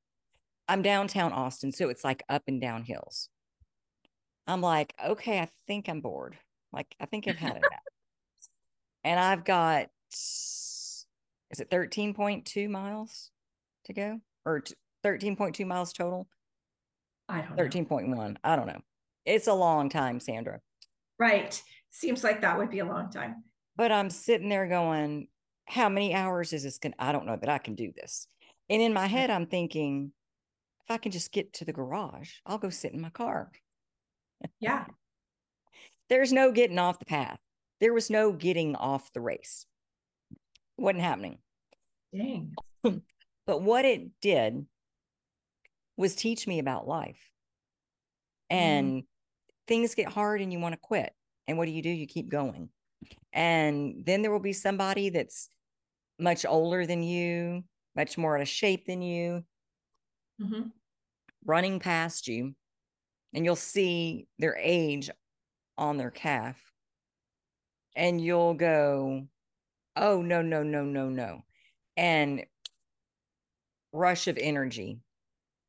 I'm 0.67 0.81
downtown 0.81 1.35
Austin, 1.35 1.73
so 1.73 1.91
it's 1.91 2.05
like 2.05 2.23
up 2.31 2.45
and 2.47 2.59
down 2.59 2.85
hills. 2.85 3.29
I'm 4.47 4.61
like, 4.61 4.95
okay, 5.05 5.41
I 5.41 5.49
think 5.67 5.89
I'm 5.89 6.01
bored. 6.01 6.37
Like, 6.73 6.95
I 7.01 7.07
think 7.07 7.29
I've 7.29 7.37
had 7.37 7.57
enough. 7.57 7.71
and 9.03 9.19
I've 9.19 9.45
got, 9.45 9.89
is 10.11 11.07
it 11.59 11.71
13.2 11.71 12.69
miles 12.69 13.31
to 13.87 13.93
go 13.93 14.21
or 14.45 14.63
13.2 15.05 15.67
miles 15.67 15.93
total? 15.93 16.29
I 17.29 17.41
don't 17.41 17.57
13.1. 17.57 18.37
I 18.45 18.57
don't 18.57 18.67
know. 18.67 18.81
It's 19.25 19.47
a 19.47 19.55
long 19.55 19.89
time, 19.89 20.21
Sandra. 20.21 20.61
Right 21.19 21.63
seems 21.95 22.25
like 22.25 22.41
that 22.41 22.59
would 22.59 22.71
be 22.71 22.81
a 22.81 22.85
long 22.85 23.09
time. 23.09 23.45
But 23.77 23.93
I'm 23.93 24.11
sitting 24.11 24.49
there 24.49 24.67
going, 24.67 25.29
how 25.67 25.89
many 25.89 26.13
hours 26.13 26.53
is 26.53 26.65
this 26.65 26.79
going 26.79 26.93
to, 26.93 27.03
I 27.03 27.13
don't 27.13 27.27
know 27.27 27.39
that 27.41 27.49
I 27.49 27.59
can 27.59 27.77
do 27.77 27.93
this. 27.95 28.27
And 28.69 28.83
in 28.83 28.93
my 28.93 29.07
head, 29.07 29.31
I'm 29.31 29.47
thinking, 29.47 30.13
if 30.85 30.91
I 30.91 30.99
can 30.99 31.13
just 31.13 31.33
get 31.33 31.53
to 31.55 31.65
the 31.65 31.73
garage, 31.73 32.31
I'll 32.45 32.59
go 32.59 32.69
sit 32.69 32.93
in 32.93 33.01
my 33.01 33.11
car. 33.11 33.51
Yeah. 34.61 34.87
There's 36.09 36.33
no 36.33 36.53
getting 36.53 36.79
off 36.79 36.99
the 36.99 37.05
path. 37.07 37.39
There 37.81 37.93
was 37.95 38.11
no 38.11 38.33
getting 38.33 38.77
off 38.77 39.13
the 39.13 39.21
race. 39.21 39.67
wasn't 40.77 41.03
happening. 41.03 41.39
Dang. 42.17 42.55
But 43.47 43.61
what 43.61 43.85
it 43.85 44.09
did 44.23 44.65
was 45.99 46.15
teach 46.17 46.47
me 46.47 46.59
about 46.61 46.89
life. 46.89 47.21
Mm-hmm. 48.51 48.57
And 48.57 49.03
things 49.69 49.95
get 49.95 50.09
hard 50.09 50.41
and 50.41 50.51
you 50.51 50.59
want 50.61 50.73
to 50.73 50.79
quit. 50.83 51.13
And 51.47 51.59
what 51.59 51.67
do 51.67 51.73
you 51.73 51.83
do? 51.83 51.91
You 51.91 52.07
keep 52.07 52.31
going. 52.31 52.71
And 53.35 54.03
then 54.07 54.23
there 54.23 54.31
will 54.31 54.41
be 54.41 54.55
somebody 54.55 55.11
that's 55.11 55.51
much 56.19 56.47
older 56.47 56.87
than 56.87 57.03
you, 57.03 57.65
much 57.95 58.17
more 58.17 58.35
out 58.37 58.41
of 58.41 58.49
shape 58.49 58.87
than 58.87 59.03
you, 59.03 59.45
Mhm. 60.41 60.73
running 61.45 61.81
past 61.81 62.27
you. 62.29 62.55
And 63.35 63.45
you'll 63.45 63.57
see 63.57 64.27
their 64.39 64.57
age 64.57 65.11
on 65.77 65.97
their 65.97 66.11
calf. 66.11 66.57
And 67.97 68.21
you'll 68.21 68.55
go, 68.55 69.27
oh, 69.97 70.23
no, 70.23 70.41
no, 70.43 70.63
no, 70.63 70.85
no, 70.85 71.09
no. 71.09 71.45
And 71.97 72.45
rush 73.93 74.27
of 74.29 74.39
energy 74.39 75.01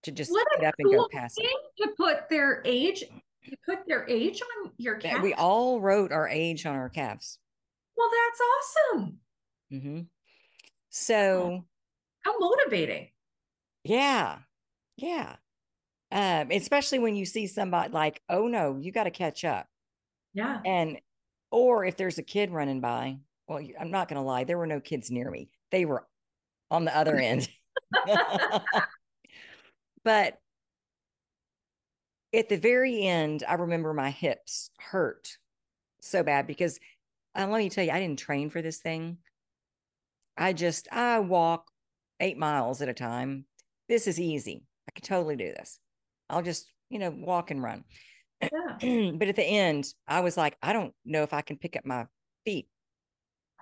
to 0.04 0.12
just 0.12 0.32
What 0.32 0.48
get 0.58 0.68
up 0.68 0.76
and 0.80 0.86
go 0.92 0.98
cool 0.98 1.10
past 1.12 1.40
it. 1.40 1.44
thing 1.44 1.58
to 1.80 1.94
put 1.98 2.30
their 2.30 2.62
age, 2.66 3.02
to 3.02 3.58
put 3.66 3.80
their 3.88 4.08
age 4.08 4.42
on 4.42 4.72
your 4.78 4.96
calf. 4.96 5.22
We 5.24 5.34
all 5.34 5.80
wrote 5.82 6.12
our 6.12 6.28
age 6.28 6.66
on 6.66 6.76
our 6.76 6.90
calves. 6.90 7.40
well, 7.98 8.10
that's 8.12 8.42
awesome. 8.94 9.20
hmm 9.72 10.02
So, 10.90 11.66
How 12.22 12.40
motivating. 12.40 13.10
yeah, 13.84 14.40
yeah. 14.98 15.36
Um, 16.12 16.52
especially 16.52 17.00
when 17.00 17.16
you 17.16 17.26
see 17.26 17.48
somebody 17.48 17.92
like, 17.92 18.22
oh 18.30 18.48
no, 18.48 18.78
you 18.80 18.92
got 18.92 19.06
to 19.06 19.12
catch 19.12 19.44
up. 19.44 19.68
Yeah. 20.34 20.60
And, 20.66 21.00
or 21.52 21.86
if 21.86 21.98
there's 21.98 22.18
a 22.18 22.24
kid 22.24 22.52
running 22.52 22.82
by, 22.82 23.18
well, 23.48 23.60
I'm 23.80 23.92
not 23.92 24.08
going 24.08 24.22
to 24.22 24.26
lie, 24.26 24.44
there 24.44 24.58
were 24.58 24.68
no 24.68 24.80
kids 24.80 25.12
near 25.12 25.30
me. 25.30 25.50
They 25.72 25.86
were 25.86 26.06
on 26.72 26.86
the 26.86 26.96
other 26.96 27.16
end. 27.16 27.50
but 30.04 30.38
at 32.34 32.50
the 32.50 32.58
very 32.58 33.04
end, 33.04 33.44
I 33.48 33.56
remember 33.56 33.94
my 33.94 34.10
hips 34.10 34.70
hurt 34.78 35.38
so 36.02 36.24
bad 36.24 36.48
because 36.48 36.80
uh, 37.38 37.48
let 37.48 37.60
me 37.60 37.70
tell 37.70 37.84
you, 37.84 37.92
I 37.92 38.00
didn't 38.00 38.20
train 38.20 38.50
for 38.50 38.62
this 38.62 38.80
thing. 38.80 39.18
I 40.38 40.54
just, 40.54 40.88
I 40.92 41.20
walk 41.20 41.70
eight 42.20 42.38
miles 42.38 42.82
at 42.82 42.90
a 42.90 42.94
time. 42.94 43.46
This 43.88 44.08
is 44.08 44.20
easy. 44.20 44.66
I 44.88 44.92
can 44.92 45.04
totally 45.06 45.36
do 45.36 45.54
this. 45.54 45.80
I'll 46.30 46.42
just, 46.42 46.72
you 46.90 47.00
know, 47.00 47.12
walk 47.12 47.52
and 47.52 47.62
run. 47.62 47.84
Yeah. 48.42 49.12
but 49.18 49.28
at 49.28 49.36
the 49.36 49.44
end, 49.44 49.86
I 50.08 50.22
was 50.22 50.38
like, 50.38 50.58
I 50.62 50.74
don't 50.74 50.94
know 51.06 51.24
if 51.24 51.34
I 51.34 51.42
can 51.42 51.58
pick 51.58 51.76
up 51.76 51.86
my 51.86 52.06
feet, 52.46 52.68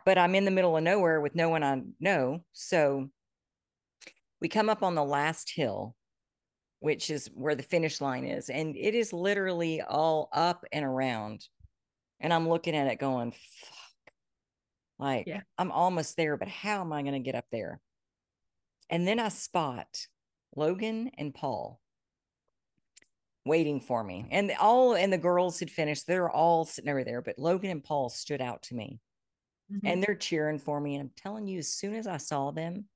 but 0.06 0.18
I'm 0.18 0.36
in 0.36 0.46
the 0.46 0.52
middle 0.52 0.76
of 0.76 0.84
nowhere 0.84 1.22
with 1.22 1.36
no 1.36 1.50
one 1.50 1.64
I 1.64 1.82
know. 2.00 2.44
So 2.54 3.10
we 4.42 4.50
come 4.50 4.70
up 4.70 4.84
on 4.84 4.96
the 4.96 5.04
last 5.04 5.52
hill, 5.54 5.96
which 6.80 7.10
is 7.10 7.30
where 7.34 7.56
the 7.56 7.64
finish 7.64 8.02
line 8.02 8.26
is. 8.26 8.50
And 8.50 8.76
it 8.76 8.96
is 8.96 9.14
literally 9.14 9.82
all 9.82 10.30
up 10.34 10.66
and 10.72 10.84
around. 10.84 11.46
And 12.20 12.34
I'm 12.34 12.50
looking 12.50 12.76
at 12.76 12.88
it 12.88 13.00
going, 13.00 13.32
fuck. 13.32 14.14
Like, 15.00 15.28
Yeah. 15.28 15.42
I'm 15.58 15.72
almost 15.72 16.18
there, 16.18 16.38
but 16.38 16.48
how 16.48 16.82
am 16.82 16.94
I 16.94 17.02
going 17.02 17.14
to 17.14 17.20
get 17.20 17.36
up 17.36 17.46
there? 17.52 17.80
And 18.90 19.08
then 19.08 19.20
I 19.20 19.30
spot 19.30 19.88
Logan 20.56 21.12
and 21.18 21.34
Paul 21.34 21.80
waiting 23.46 23.82
for 23.82 24.04
me. 24.04 24.28
And 24.32 24.52
all 24.60 24.96
and 24.96 25.12
the 25.12 25.18
girls 25.18 25.60
had 25.60 25.72
finished. 25.72 26.08
They're 26.08 26.30
all 26.30 26.66
sitting 26.66 26.90
over 26.90 27.04
there, 27.04 27.22
but 27.22 27.40
Logan 27.40 27.72
and 27.72 27.84
Paul 27.84 28.10
stood 28.10 28.42
out 28.42 28.64
to 28.64 28.76
me 28.76 29.02
Mhm. 29.70 29.80
and 29.86 30.04
they're 30.04 30.16
cheering 30.16 30.60
for 30.60 30.80
me. 30.80 30.96
And 30.96 31.04
I'm 31.04 31.14
telling 31.16 31.48
you, 31.48 31.60
as 31.60 31.70
soon 31.70 31.96
as 31.96 32.08
I 32.08 32.18
saw 32.18 32.52
them, 32.52 32.90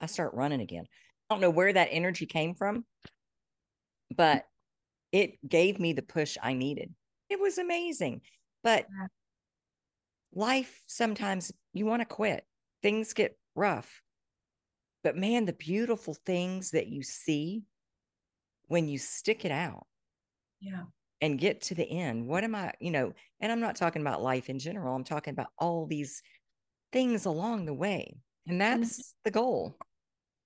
I 0.00 0.06
start 0.06 0.34
running 0.34 0.60
again. 0.60 0.86
I 1.30 1.34
don't 1.34 1.40
know 1.40 1.50
where 1.50 1.72
that 1.72 1.88
energy 1.90 2.26
came 2.26 2.54
from, 2.54 2.86
but 4.14 4.46
it 5.12 5.46
gave 5.48 5.78
me 5.80 5.92
the 5.92 6.02
push 6.02 6.38
I 6.42 6.54
needed. 6.54 6.94
It 7.28 7.40
was 7.40 7.58
amazing. 7.58 8.22
But 8.62 8.88
Yeah. 8.88 9.06
life 10.32 10.82
sometimes 10.86 11.52
you 11.72 11.86
want 11.86 12.00
to 12.00 12.06
quit, 12.06 12.46
things 12.82 13.12
get 13.12 13.38
rough. 13.54 14.02
But 15.02 15.16
man, 15.16 15.46
the 15.46 15.52
beautiful 15.52 16.14
things 16.14 16.72
that 16.72 16.88
you 16.88 17.02
see 17.02 17.64
when 18.70 18.86
you 18.86 18.98
stick 18.98 19.44
it 19.44 19.50
out 19.50 19.84
yeah. 20.60 20.84
and 21.20 21.40
get 21.40 21.60
to 21.60 21.74
the 21.74 21.82
end. 21.84 22.24
What 22.28 22.44
am 22.44 22.54
I, 22.54 22.72
you 22.78 22.92
know, 22.92 23.12
and 23.40 23.50
I'm 23.50 23.58
not 23.58 23.74
talking 23.74 24.00
about 24.00 24.22
life 24.22 24.48
in 24.48 24.60
general. 24.60 24.94
I'm 24.94 25.02
talking 25.02 25.32
about 25.32 25.48
all 25.58 25.86
these 25.86 26.22
things 26.92 27.26
along 27.26 27.66
the 27.66 27.74
way. 27.74 28.16
And 28.46 28.60
that's 28.60 29.16
the 29.24 29.32
goal. 29.32 29.76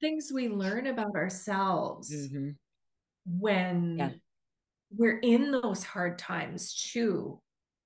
Things 0.01 0.31
we 0.33 0.49
learn 0.49 0.87
about 0.87 1.15
ourselves 1.15 2.11
Mhm. 2.11 2.57
when 3.27 3.99
Yeah. 3.99 4.13
we're 4.91 5.19
in 5.19 5.51
those 5.51 5.85
hard 5.85 6.19
times 6.19 6.75
too 6.75 7.43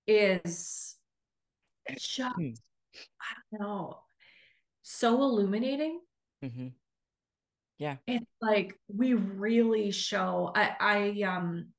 is 0.07 0.97
just 1.99 2.37
Mm. 2.39 2.57
I 3.21 3.35
don't 3.51 3.61
know 3.61 4.05
so 4.83 5.21
illuminating 5.21 6.01
Mhm. 7.81 7.99
it's 8.07 8.33
like 8.41 8.79
we 8.89 9.15
really 9.15 9.91
show 9.91 10.51
I 10.55 10.75
I 10.81 11.23
um 11.23 11.73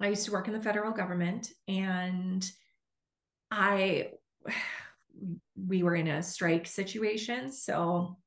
I 0.00 0.08
used 0.08 0.26
to 0.26 0.32
work 0.32 0.48
in 0.48 0.54
the 0.54 0.62
federal 0.62 0.92
government 0.92 1.50
and 1.68 2.44
I 3.50 4.10
we 5.56 5.82
were 5.82 5.94
in 5.94 6.08
a 6.08 6.22
strike 6.22 6.66
situation 6.66 7.52
so 7.52 8.18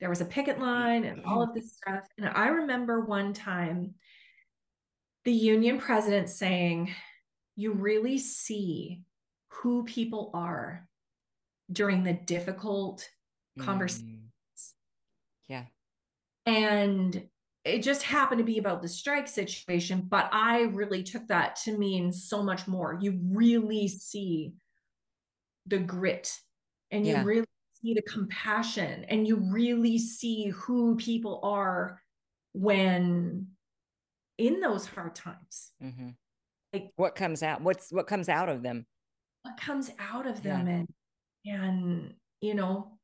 there 0.00 0.08
was 0.08 0.20
a 0.20 0.24
picket 0.26 0.58
line 0.58 1.04
and 1.04 1.24
all 1.24 1.42
of 1.42 1.54
this 1.54 1.76
stuff 1.76 2.06
and 2.16 2.28
I 2.28 2.48
remember 2.48 3.00
one 3.00 3.32
time 3.32 3.94
the 5.24 5.32
union 5.32 5.78
president 5.78 6.28
saying 6.30 6.94
you 7.56 7.72
really 7.72 8.18
see 8.18 9.02
who 9.48 9.84
people 9.84 10.30
are 10.34 10.88
during 11.70 12.02
the 12.02 12.12
difficult 12.12 13.08
conversation 13.58 14.08
Mm. 14.08 14.20
Yeah. 15.48 15.64
and 16.46 17.26
it 17.64 17.82
just 17.82 18.02
happened 18.02 18.38
to 18.38 18.44
be 18.44 18.58
about 18.58 18.82
the 18.82 18.88
strike 18.88 19.26
situation 19.28 20.02
but 20.08 20.28
i 20.32 20.62
really 20.62 21.02
took 21.02 21.26
that 21.28 21.56
to 21.64 21.76
mean 21.78 22.12
so 22.12 22.42
much 22.42 22.66
more 22.68 22.98
you 23.00 23.18
really 23.30 23.88
see 23.88 24.52
the 25.66 25.78
grit 25.78 26.32
and 26.90 27.06
you 27.06 27.16
really 27.22 27.46
see 27.82 27.94
the 27.94 28.02
compassion 28.02 29.04
and 29.08 29.26
you 29.26 29.36
really 29.36 29.98
see 29.98 30.48
who 30.48 30.96
people 30.96 31.40
are 31.42 32.00
when 32.52 33.46
in 34.38 34.60
those 34.60 34.86
hard 34.86 35.14
times 35.14 35.72
Mhm. 35.82 36.16
Like- 36.72 36.92
what 36.96 37.14
comes 37.14 37.42
out? 37.44 37.60
What's 37.62 37.92
what 37.92 38.06
comes 38.08 38.28
out 38.28 38.48
of 38.48 38.62
them? 38.62 38.86
what 39.42 39.56
comes 39.58 39.90
out 39.98 40.26
of 40.26 40.44
Yeah. 40.44 40.56
them 40.64 40.68
and 40.68 40.88
and 41.46 42.14
you 42.40 42.54
know 42.54 42.98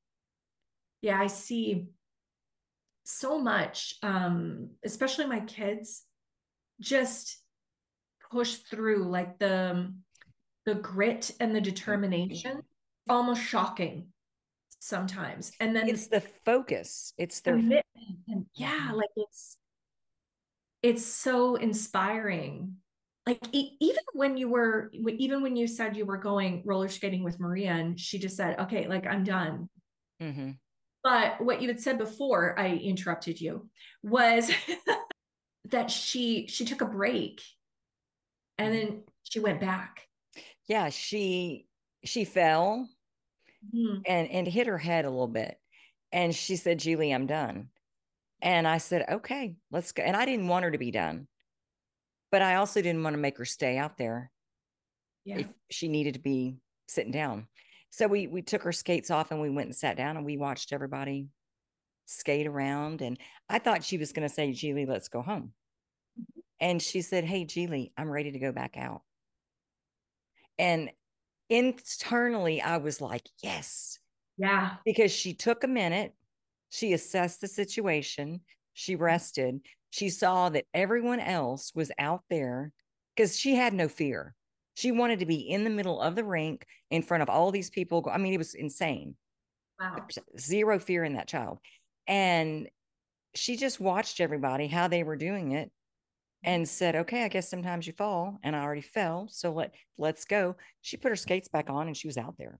yeah 1.02 1.20
i 1.20 1.26
see 1.26 1.86
so 3.10 3.38
much 3.38 3.94
um 4.02 4.70
especially 4.84 5.26
my 5.26 5.40
kids 5.40 6.04
just 6.80 7.38
push 8.30 8.54
through 8.56 9.04
like 9.08 9.38
the 9.38 9.92
the 10.66 10.74
grit 10.76 11.32
and 11.40 11.54
the 11.54 11.60
determination 11.60 12.62
almost 13.08 13.42
shocking 13.42 14.08
sometimes 14.78 15.52
and 15.60 15.74
then 15.74 15.88
It's 15.88 16.06
the 16.06 16.22
focus. 16.44 17.12
It's 17.18 17.40
their 17.40 17.56
commitment 17.56 17.84
and 18.28 18.46
yeah 18.54 18.90
Mhm. 18.92 18.96
like 18.96 19.10
it's 19.16 19.56
it's 20.82 21.04
so 21.04 21.56
inspiring 21.56 22.76
like 23.26 23.40
e- 23.52 23.76
even 23.80 24.02
when 24.14 24.36
you 24.36 24.48
were 24.48 24.90
even 24.92 25.42
when 25.42 25.56
you 25.56 25.66
said 25.66 25.96
you 25.96 26.06
were 26.06 26.16
going 26.16 26.62
roller 26.64 26.88
skating 26.88 27.22
with 27.22 27.38
maria 27.38 27.72
and 27.72 28.00
she 28.00 28.18
just 28.18 28.36
said 28.36 28.58
okay 28.58 28.88
like 28.88 29.06
i'm 29.06 29.24
done 29.24 29.68
Mhm. 30.22 30.58
But 31.02 31.40
what 31.44 31.60
you 31.62 31.68
had 31.68 31.80
said 31.80 31.98
before 31.98 32.58
i 32.58 32.68
interrupted 32.74 33.40
you 33.40 33.68
was 34.02 34.50
that 35.70 35.90
she 35.90 36.46
she 36.48 36.64
took 36.64 36.80
a 36.80 36.86
break 36.86 37.40
and 38.58 38.74
Mhm. 38.74 38.78
then 38.78 39.02
she 39.22 39.40
went 39.40 39.60
back 39.60 40.06
Yeah, 40.68 40.88
she 40.90 41.66
she 42.04 42.24
fell 42.24 42.88
Mhm. 43.74 44.02
and 44.06 44.30
and 44.30 44.46
hit 44.46 44.66
her 44.66 44.78
head 44.78 45.04
a 45.04 45.10
little 45.10 45.28
bit. 45.28 45.58
And 46.12 46.34
she 46.34 46.56
said, 46.56 46.78
Julie, 46.80 47.12
I'm 47.12 47.26
done. 47.26 47.70
And 48.42 48.66
I 48.66 48.78
said, 48.78 49.04
okay, 49.08 49.54
let's 49.70 49.92
go. 49.92 50.02
And 50.02 50.16
I 50.16 50.24
didn't 50.24 50.48
want 50.48 50.64
her 50.64 50.70
to 50.72 50.78
be 50.78 50.90
done, 50.90 51.28
but 52.32 52.42
I 52.42 52.56
also 52.56 52.82
didn't 52.82 53.02
want 53.04 53.14
to 53.14 53.20
make 53.20 53.38
her 53.38 53.44
stay 53.44 53.76
out 53.78 53.96
there 53.96 54.30
yeah 55.24 55.38
if 55.38 55.48
she 55.70 55.88
needed 55.88 56.14
to 56.14 56.20
be 56.20 56.56
sitting 56.88 57.12
down. 57.12 57.46
So 57.90 58.06
we 58.06 58.26
we 58.26 58.42
took 58.42 58.62
her 58.62 58.72
skates 58.72 59.10
off 59.10 59.30
and 59.30 59.40
we 59.40 59.50
went 59.50 59.66
and 59.66 59.76
sat 59.76 59.96
down 59.96 60.16
and 60.16 60.24
we 60.24 60.36
watched 60.36 60.72
everybody 60.72 61.28
skate 62.06 62.46
around. 62.46 63.02
And 63.02 63.18
I 63.48 63.58
thought 63.58 63.84
she 63.84 63.98
was 63.98 64.12
going 64.12 64.28
to 64.28 64.34
say, 64.34 64.52
Julie, 64.52 64.86
let's 64.86 65.08
go 65.08 65.22
home. 65.22 65.52
Mm-hmm. 66.20 66.40
And 66.60 66.82
she 66.82 67.02
said, 67.02 67.24
Hey, 67.24 67.44
Julie, 67.44 67.92
I'm 67.96 68.10
ready 68.10 68.32
to 68.32 68.38
go 68.38 68.52
back 68.52 68.76
out. 68.76 69.02
And 70.58 70.90
internally, 71.48 72.60
I 72.60 72.78
was 72.78 73.00
like, 73.00 73.28
Yes. 73.42 73.98
Yeah. 74.38 74.76
Because 74.84 75.12
she 75.12 75.34
took 75.34 75.64
a 75.64 75.68
minute, 75.68 76.14
she 76.70 76.92
assessed 76.92 77.40
the 77.40 77.48
situation, 77.48 78.40
she 78.72 78.94
mm-hmm. 78.94 79.04
rested, 79.04 79.60
she 79.90 80.08
saw 80.08 80.48
that 80.50 80.66
everyone 80.72 81.20
else 81.20 81.72
was 81.74 81.90
out 81.98 82.22
there 82.30 82.72
because 83.14 83.36
she 83.36 83.54
had 83.56 83.74
no 83.74 83.88
fear. 83.88 84.34
She 84.80 84.92
wanted 84.92 85.18
to 85.18 85.26
be 85.26 85.36
in 85.36 85.64
the 85.64 85.68
middle 85.68 86.00
of 86.00 86.14
the 86.14 86.24
rink 86.24 86.66
in 86.90 87.02
front 87.02 87.22
of 87.22 87.28
all 87.28 87.50
these 87.50 87.68
people. 87.68 88.08
I 88.10 88.16
mean, 88.16 88.32
it 88.32 88.38
was 88.38 88.54
insane. 88.54 89.14
Wow. 89.78 90.06
Zero 90.38 90.78
fear 90.78 91.04
in 91.04 91.12
that 91.14 91.28
child. 91.28 91.58
And 92.06 92.66
she 93.34 93.58
just 93.58 93.78
watched 93.78 94.20
everybody 94.20 94.68
how 94.68 94.88
they 94.88 95.02
were 95.02 95.16
doing 95.16 95.52
it 95.52 95.70
and 96.42 96.66
said, 96.66 96.96
"Okay, 96.96 97.24
I 97.24 97.28
guess 97.28 97.50
sometimes 97.50 97.86
you 97.86 97.92
fall, 97.92 98.38
and 98.42 98.56
I 98.56 98.62
already 98.62 98.80
fell, 98.80 99.28
so 99.30 99.52
let 99.52 99.74
let's 99.98 100.24
go." 100.24 100.56
She 100.80 100.96
put 100.96 101.10
her 101.10 101.16
skates 101.16 101.48
back 101.48 101.68
on 101.68 101.86
and 101.86 101.94
she 101.96 102.08
was 102.08 102.16
out 102.16 102.38
there. 102.38 102.58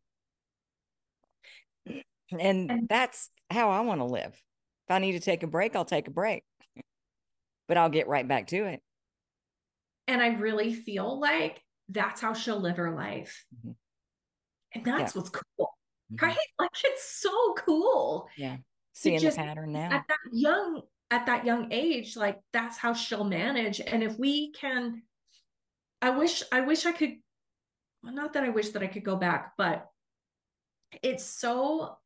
And 2.38 2.86
that's 2.86 3.30
how 3.48 3.70
I 3.70 3.80
want 3.80 4.02
to 4.02 4.04
live. 4.04 4.34
If 4.34 4.90
I 4.90 4.98
need 4.98 5.12
to 5.12 5.20
take 5.20 5.42
a 5.42 5.46
break, 5.46 5.74
I'll 5.74 5.86
take 5.86 6.06
a 6.06 6.10
break. 6.10 6.44
But 7.66 7.78
I'll 7.78 7.88
get 7.88 8.08
right 8.08 8.28
back 8.28 8.48
to 8.48 8.66
it. 8.66 8.82
And 10.06 10.20
I 10.20 10.34
really 10.34 10.74
feel 10.74 11.18
like 11.18 11.62
that's 11.90 12.20
how 12.20 12.34
she'll 12.34 12.60
live 12.60 12.76
her 12.76 12.94
life. 12.94 13.44
Mm-hmm. 13.58 13.72
And 14.74 14.84
that's 14.84 15.14
yeah. 15.14 15.20
what's 15.20 15.30
cool. 15.30 15.70
Mm-hmm. 16.12 16.26
Right? 16.26 16.36
Like 16.58 16.70
it's 16.84 17.20
so 17.20 17.54
cool. 17.54 18.28
Yeah. 18.36 18.58
Seeing 18.92 19.18
just, 19.18 19.36
the 19.36 19.42
pattern 19.42 19.72
now. 19.72 19.90
At 19.90 20.04
that 20.08 20.18
young 20.32 20.82
at 21.10 21.26
that 21.26 21.44
young 21.44 21.68
age, 21.72 22.16
like 22.16 22.38
that's 22.52 22.78
how 22.78 22.94
she'll 22.94 23.24
manage. 23.24 23.80
And 23.80 24.02
if 24.02 24.18
we 24.18 24.52
can, 24.52 25.02
I 26.00 26.10
wish, 26.10 26.42
I 26.52 26.60
wish 26.60 26.86
I 26.86 26.92
could, 26.92 27.14
well, 28.02 28.14
not 28.14 28.32
that 28.34 28.44
I 28.44 28.50
wish 28.50 28.70
that 28.70 28.82
I 28.82 28.86
could 28.86 29.04
go 29.04 29.16
back, 29.16 29.52
but 29.58 29.86
it's 31.02 31.24
so, 31.24 31.96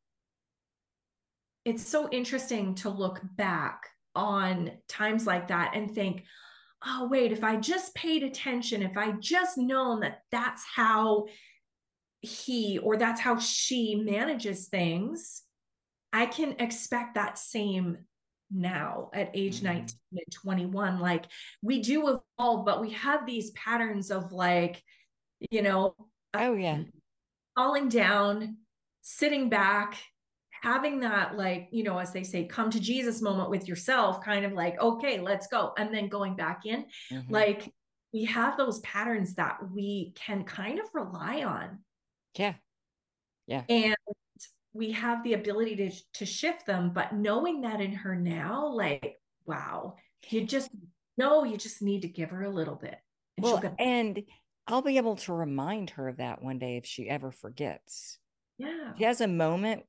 it's 1.63 1.87
so 1.87 2.09
interesting 2.09 2.75
to 2.75 2.89
look 2.89 3.21
back 3.35 3.87
on 4.15 4.71
times 4.87 5.27
like 5.27 5.49
that 5.49 5.75
and 5.75 5.93
think, 5.93 6.23
oh, 6.85 7.07
wait, 7.09 7.31
if 7.31 7.43
I 7.43 7.55
just 7.57 7.95
paid 7.95 8.23
attention, 8.23 8.81
if 8.81 8.97
I 8.97 9.11
just 9.13 9.57
known 9.57 10.01
that 10.01 10.21
that's 10.31 10.63
how 10.75 11.25
he 12.21 12.77
or 12.79 12.97
that's 12.97 13.21
how 13.21 13.37
she 13.39 13.95
manages 13.95 14.67
things, 14.67 15.43
I 16.13 16.25
can 16.25 16.55
expect 16.59 17.15
that 17.15 17.37
same 17.37 17.97
now 18.51 19.09
at 19.13 19.31
age 19.33 19.57
mm-hmm. 19.57 19.79
19 19.79 19.97
and 20.11 20.31
21 20.31 20.99
like 20.99 21.25
we 21.63 21.81
do 21.81 22.19
evolve 22.37 22.63
but 22.63 22.79
we 22.79 22.91
have 22.91 23.25
these 23.25 23.49
patterns 23.51 24.11
of 24.11 24.31
like 24.31 24.81
you 25.49 25.63
know 25.63 25.95
oh 26.35 26.53
yeah 26.53 26.83
falling 27.55 27.89
down 27.89 28.57
sitting 29.01 29.49
back 29.49 29.97
having 30.61 30.99
that 30.99 31.37
like 31.37 31.67
you 31.71 31.83
know 31.83 31.97
as 31.97 32.11
they 32.11 32.23
say 32.23 32.45
come 32.45 32.69
to 32.69 32.79
jesus 32.79 33.21
moment 33.21 33.49
with 33.49 33.67
yourself 33.67 34.23
kind 34.23 34.45
of 34.45 34.53
like 34.53 34.79
okay 34.79 35.19
let's 35.19 35.47
go 35.47 35.73
and 35.77 35.93
then 35.93 36.07
going 36.07 36.35
back 36.35 36.61
in 36.65 36.85
mm-hmm. 37.11 37.33
like 37.33 37.71
we 38.13 38.25
have 38.25 38.57
those 38.57 38.79
patterns 38.79 39.35
that 39.35 39.57
we 39.73 40.13
can 40.15 40.43
kind 40.43 40.79
of 40.79 40.85
rely 40.93 41.43
on 41.43 41.79
yeah 42.37 42.53
yeah 43.47 43.63
and 43.69 43.95
we 44.73 44.91
have 44.91 45.23
the 45.23 45.33
ability 45.33 45.75
to 45.75 45.91
to 46.13 46.25
shift 46.25 46.65
them 46.65 46.91
but 46.93 47.13
knowing 47.13 47.61
that 47.61 47.81
in 47.81 47.93
her 47.93 48.15
now 48.15 48.67
like 48.67 49.17
wow 49.45 49.95
you 50.29 50.45
just 50.45 50.69
know 51.17 51.43
you 51.43 51.57
just 51.57 51.81
need 51.81 52.01
to 52.01 52.07
give 52.07 52.29
her 52.29 52.43
a 52.43 52.49
little 52.49 52.75
bit 52.75 52.97
and 53.37 53.43
well, 53.43 53.75
and 53.79 54.23
I'll 54.67 54.81
be 54.81 54.97
able 54.97 55.15
to 55.17 55.33
remind 55.33 55.91
her 55.91 56.07
of 56.07 56.17
that 56.17 56.41
one 56.41 56.57
day 56.57 56.77
if 56.77 56.85
she 56.85 57.09
ever 57.09 57.31
forgets. 57.31 58.17
Yeah. 58.57 58.93
She 58.97 59.03
has 59.03 59.21
a 59.21 59.27
moment 59.27 59.83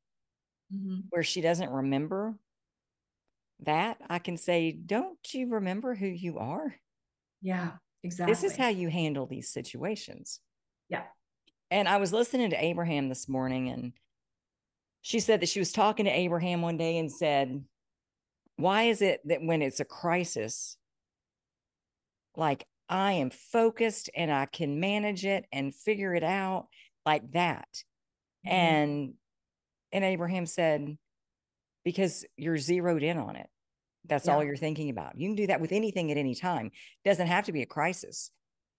mm-hmm. 0.74 1.00
where 1.10 1.22
she 1.22 1.40
doesn't 1.40 1.70
remember 1.70 2.34
that. 3.60 3.98
I 4.08 4.18
can 4.18 4.36
say, 4.36 4.72
Don't 4.72 5.18
you 5.32 5.48
remember 5.48 5.94
who 5.94 6.06
you 6.06 6.38
are? 6.38 6.74
Yeah, 7.42 7.72
exactly. 8.02 8.32
This 8.32 8.44
is 8.44 8.56
how 8.56 8.68
you 8.68 8.88
handle 8.88 9.26
these 9.26 9.48
situations. 9.48 10.40
Yeah. 10.88 11.02
And 11.70 11.88
I 11.88 11.96
was 11.96 12.12
listening 12.12 12.50
to 12.50 12.64
Abraham 12.64 13.08
this 13.08 13.28
morning, 13.28 13.68
and 13.68 13.92
she 15.02 15.20
said 15.20 15.40
that 15.40 15.48
she 15.48 15.58
was 15.58 15.72
talking 15.72 16.04
to 16.06 16.10
Abraham 16.10 16.62
one 16.62 16.76
day 16.76 16.98
and 16.98 17.10
said, 17.10 17.64
Why 18.56 18.84
is 18.84 19.02
it 19.02 19.20
that 19.26 19.42
when 19.42 19.62
it's 19.62 19.80
a 19.80 19.84
crisis, 19.84 20.76
like 22.36 22.66
I 22.88 23.12
am 23.12 23.30
focused 23.30 24.10
and 24.14 24.30
I 24.30 24.46
can 24.46 24.80
manage 24.80 25.24
it 25.24 25.46
and 25.52 25.74
figure 25.74 26.14
it 26.14 26.24
out 26.24 26.68
like 27.04 27.32
that? 27.32 27.68
Mm-hmm. 28.46 28.54
And 28.54 29.14
and 29.92 30.04
Abraham 30.04 30.46
said, 30.46 30.96
Because 31.84 32.24
you're 32.36 32.58
zeroed 32.58 33.02
in 33.02 33.18
on 33.18 33.36
it. 33.36 33.48
That's 34.04 34.26
yeah. 34.26 34.34
all 34.34 34.44
you're 34.44 34.56
thinking 34.56 34.90
about. 34.90 35.18
You 35.18 35.28
can 35.28 35.36
do 35.36 35.46
that 35.48 35.60
with 35.60 35.72
anything 35.72 36.10
at 36.10 36.16
any 36.16 36.34
time. 36.34 36.66
It 36.66 37.08
doesn't 37.08 37.26
have 37.26 37.46
to 37.46 37.52
be 37.52 37.62
a 37.62 37.66
crisis. 37.66 38.30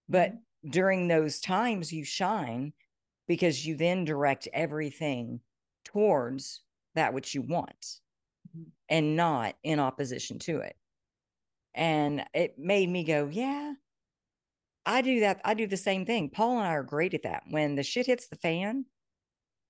But 0.07 0.31
mm-hmm. 0.31 0.69
during 0.69 1.07
those 1.07 1.39
times, 1.39 1.91
you 1.91 2.03
shine 2.03 2.73
because 3.27 3.65
you 3.65 3.75
then 3.75 4.05
direct 4.05 4.47
everything 4.53 5.41
towards 5.83 6.61
that 6.95 7.13
which 7.13 7.35
you 7.35 7.41
want 7.41 7.99
mm-hmm. 8.49 8.69
and 8.89 9.15
not 9.15 9.55
in 9.63 9.79
opposition 9.79 10.39
to 10.39 10.59
it. 10.59 10.75
And 11.75 12.25
it 12.33 12.57
made 12.57 12.89
me 12.89 13.03
go, 13.03 13.29
yeah, 13.31 13.73
I 14.85 15.01
do 15.01 15.19
that. 15.19 15.41
I 15.43 15.53
do 15.53 15.67
the 15.67 15.77
same 15.77 16.05
thing. 16.05 16.29
Paul 16.29 16.57
and 16.57 16.67
I 16.67 16.71
are 16.71 16.83
great 16.83 17.13
at 17.13 17.23
that. 17.23 17.43
When 17.49 17.75
the 17.75 17.83
shit 17.83 18.07
hits 18.07 18.27
the 18.27 18.37
fan, 18.37 18.85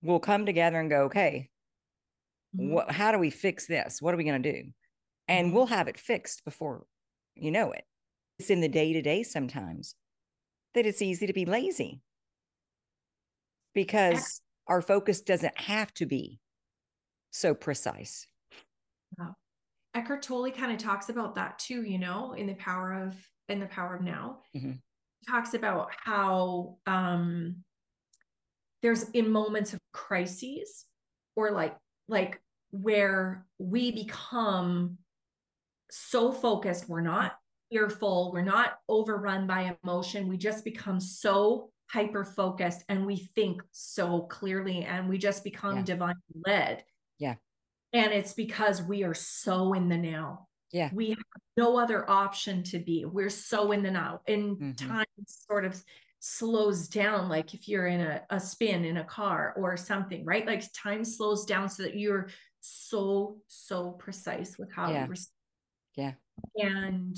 we'll 0.08 0.20
come 0.20 0.46
together 0.46 0.80
and 0.80 0.90
go, 0.90 1.04
okay, 1.04 1.50
mm-hmm. 2.56 2.74
what, 2.74 2.92
how 2.92 3.12
do 3.12 3.20
we 3.20 3.30
fix 3.30 3.68
this? 3.68 4.02
What 4.02 4.14
are 4.14 4.18
we 4.18 4.24
going 4.24 4.42
to 4.42 4.52
do? 4.52 4.64
And 5.28 5.48
mm-hmm. 5.48 5.56
we'll 5.56 5.66
have 5.68 5.88
it 5.88 6.00
fixed 6.00 6.46
before 6.46 6.86
you 7.36 7.52
know 7.52 7.72
it. 7.72 7.84
It's 8.40 8.50
in 8.50 8.62
the 8.62 8.70
day 8.70 8.94
to 8.94 9.02
day 9.02 9.24
sometimes 9.24 9.96
that 10.74 10.86
it's 10.86 11.02
easy 11.02 11.28
to 11.28 11.34
be 11.34 11.46
lazy 11.46 12.02
because 13.74 14.42
our 14.68 14.82
focus 14.82 15.22
doesn't 15.22 15.60
have 15.60 15.94
to 15.96 16.06
be 16.06 16.40
so 17.32 17.54
precise. 17.54 18.28
Wow. 19.18 19.36
Eckhart 19.96 20.22
Tolle 20.22 20.52
kind 20.52 20.72
of 20.72 20.78
talks 20.78 21.10
about 21.10 21.36
that 21.36 21.58
too, 21.58 21.84
you 21.84 21.98
know, 21.98 22.34
in 22.34 22.48
the 22.48 22.54
power 22.56 22.94
of 22.94 23.16
in 23.50 23.60
the 23.60 23.66
power 23.68 23.96
of 23.96 24.02
now. 24.02 24.40
Mm-hmm. 24.56 24.72
He 24.72 25.32
talks 25.32 25.54
about 25.54 25.90
how 26.04 26.78
um 26.86 27.64
there's 28.88 29.04
in 29.10 29.30
moments 29.30 29.74
of 29.74 29.82
crises 29.92 30.86
or 31.36 31.52
like 31.52 31.76
like 32.08 32.40
where 32.72 33.46
we 33.60 33.92
become 33.92 34.98
so 35.92 36.32
focused, 36.32 36.88
we're 36.88 37.02
not 37.02 37.34
fearful, 37.70 38.32
we're 38.34 38.44
not 38.44 38.78
overrun 38.88 39.46
by 39.46 39.76
emotion, 39.84 40.30
we 40.30 40.38
just 40.38 40.64
become 40.64 41.02
so 41.02 41.70
hyper 41.88 42.24
focused 42.24 42.86
and 42.88 43.06
we 43.06 43.18
think 43.36 43.62
so 43.72 44.22
clearly 44.22 44.84
and 44.84 45.10
we 45.10 45.18
just 45.18 45.44
become 45.44 45.78
yeah. 45.78 45.84
divine 45.84 46.16
led. 46.46 46.86
Yeah. 47.20 47.36
And 47.92 48.14
it's 48.14 48.32
because 48.32 48.82
we 48.82 49.04
are 49.04 49.14
so 49.14 49.74
in 49.74 49.90
the 49.90 49.98
now. 49.98 50.48
Yeah. 50.72 50.92
We 50.94 51.10
have 51.10 51.18
no 51.58 51.78
other 51.78 52.10
option 52.10 52.64
to 52.64 52.80
be. 52.80 53.04
We're 53.04 53.30
so 53.30 53.74
in 53.74 53.84
the 53.84 53.92
now. 53.92 54.22
in 54.28 54.56
mm-hmm. 54.56 54.88
time 54.88 55.06
sort 55.26 55.66
of 55.66 55.84
slows 56.20 56.88
down, 56.88 57.30
like 57.30 57.54
if 57.54 57.68
you're 57.68 57.88
in 57.88 58.02
a, 58.02 58.22
a 58.30 58.40
spin 58.40 58.86
in 58.86 58.98
a 58.98 59.04
car 59.04 59.54
or 59.58 59.78
something, 59.78 60.26
right? 60.26 60.46
Like 60.46 60.64
time 60.74 61.04
slows 61.04 61.46
down 61.46 61.70
so 61.70 61.84
that 61.84 61.96
you're 61.96 62.30
so, 62.60 63.38
so 63.48 63.92
precise 63.92 64.58
with 64.58 64.72
how 64.72 64.92
yeah. 64.92 65.04
you 65.04 65.10
respond. 65.10 65.34
Yeah. 65.96 66.14
And 66.56 67.18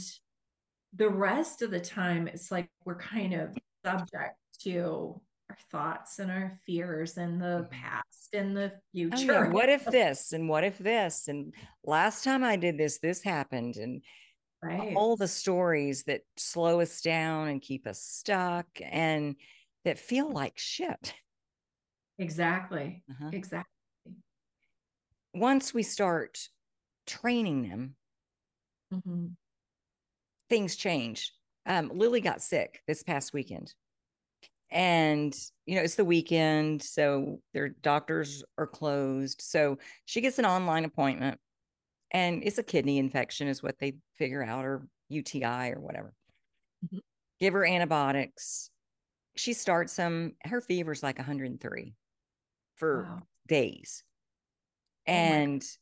the 0.93 1.09
rest 1.09 1.61
of 1.61 1.71
the 1.71 1.79
time, 1.79 2.27
it's 2.27 2.51
like 2.51 2.69
we're 2.85 2.99
kind 2.99 3.33
of 3.33 3.55
subject 3.85 4.35
to 4.63 5.21
our 5.49 5.57
thoughts 5.71 6.19
and 6.19 6.29
our 6.29 6.59
fears 6.65 7.17
and 7.17 7.41
the 7.41 7.67
mm-hmm. 7.69 7.73
past 7.73 8.29
and 8.33 8.55
the 8.55 8.71
future. 8.91 9.39
Oh, 9.39 9.43
yeah. 9.43 9.49
What 9.49 9.69
if 9.69 9.85
this 9.85 10.33
and 10.33 10.47
what 10.47 10.63
if 10.63 10.77
this? 10.77 11.27
And 11.27 11.53
last 11.83 12.23
time 12.23 12.43
I 12.43 12.55
did 12.55 12.77
this, 12.77 12.99
this 12.99 13.23
happened. 13.23 13.75
And 13.77 14.01
right. 14.63 14.93
all 14.95 15.15
the 15.15 15.27
stories 15.27 16.03
that 16.03 16.21
slow 16.37 16.81
us 16.81 17.01
down 17.01 17.47
and 17.47 17.61
keep 17.61 17.87
us 17.87 18.01
stuck 18.01 18.67
and 18.81 19.35
that 19.85 19.99
feel 19.99 20.31
like 20.31 20.57
shit. 20.57 21.13
Exactly. 22.17 23.03
Uh-huh. 23.09 23.29
Exactly. 23.31 23.71
Once 25.33 25.73
we 25.73 25.83
start 25.83 26.39
training 27.07 27.69
them, 27.69 27.95
mm-hmm. 28.93 29.27
things 30.49 30.75
change. 30.75 31.33
Um, 31.65 31.91
Lily 31.93 32.19
got 32.19 32.41
sick 32.41 32.81
this 32.87 33.03
past 33.03 33.31
weekend 33.31 33.73
and 34.71 35.35
you 35.65 35.75
know 35.75 35.81
it's 35.81 35.95
the 35.95 36.05
weekend 36.05 36.81
so 36.81 37.39
their 37.53 37.69
doctors 37.69 38.43
are 38.57 38.67
closed 38.67 39.41
so 39.41 39.77
she 40.05 40.21
gets 40.21 40.37
an 40.37 40.45
online 40.45 40.85
appointment 40.85 41.39
and 42.11 42.43
it's 42.43 42.57
a 42.57 42.63
kidney 42.63 42.97
infection, 42.97 43.47
is 43.47 43.61
what 43.63 43.79
they 43.79 43.97
figure 44.17 44.43
out, 44.43 44.65
or 44.65 44.87
UTI 45.09 45.71
or 45.71 45.79
whatever. 45.79 46.13
Mhm. 46.85 47.01
Give 47.39 47.53
her 47.53 47.65
antibiotics. 47.65 48.69
She 49.35 49.53
starts 49.53 49.95
them. 49.95 50.35
Her 50.43 50.61
fever's 50.61 51.03
like 51.03 51.17
103 51.19 51.95
for 52.75 53.03
Wow. 53.03 53.27
days. 53.47 54.03
Oh. 55.07 55.11
And 55.11 55.77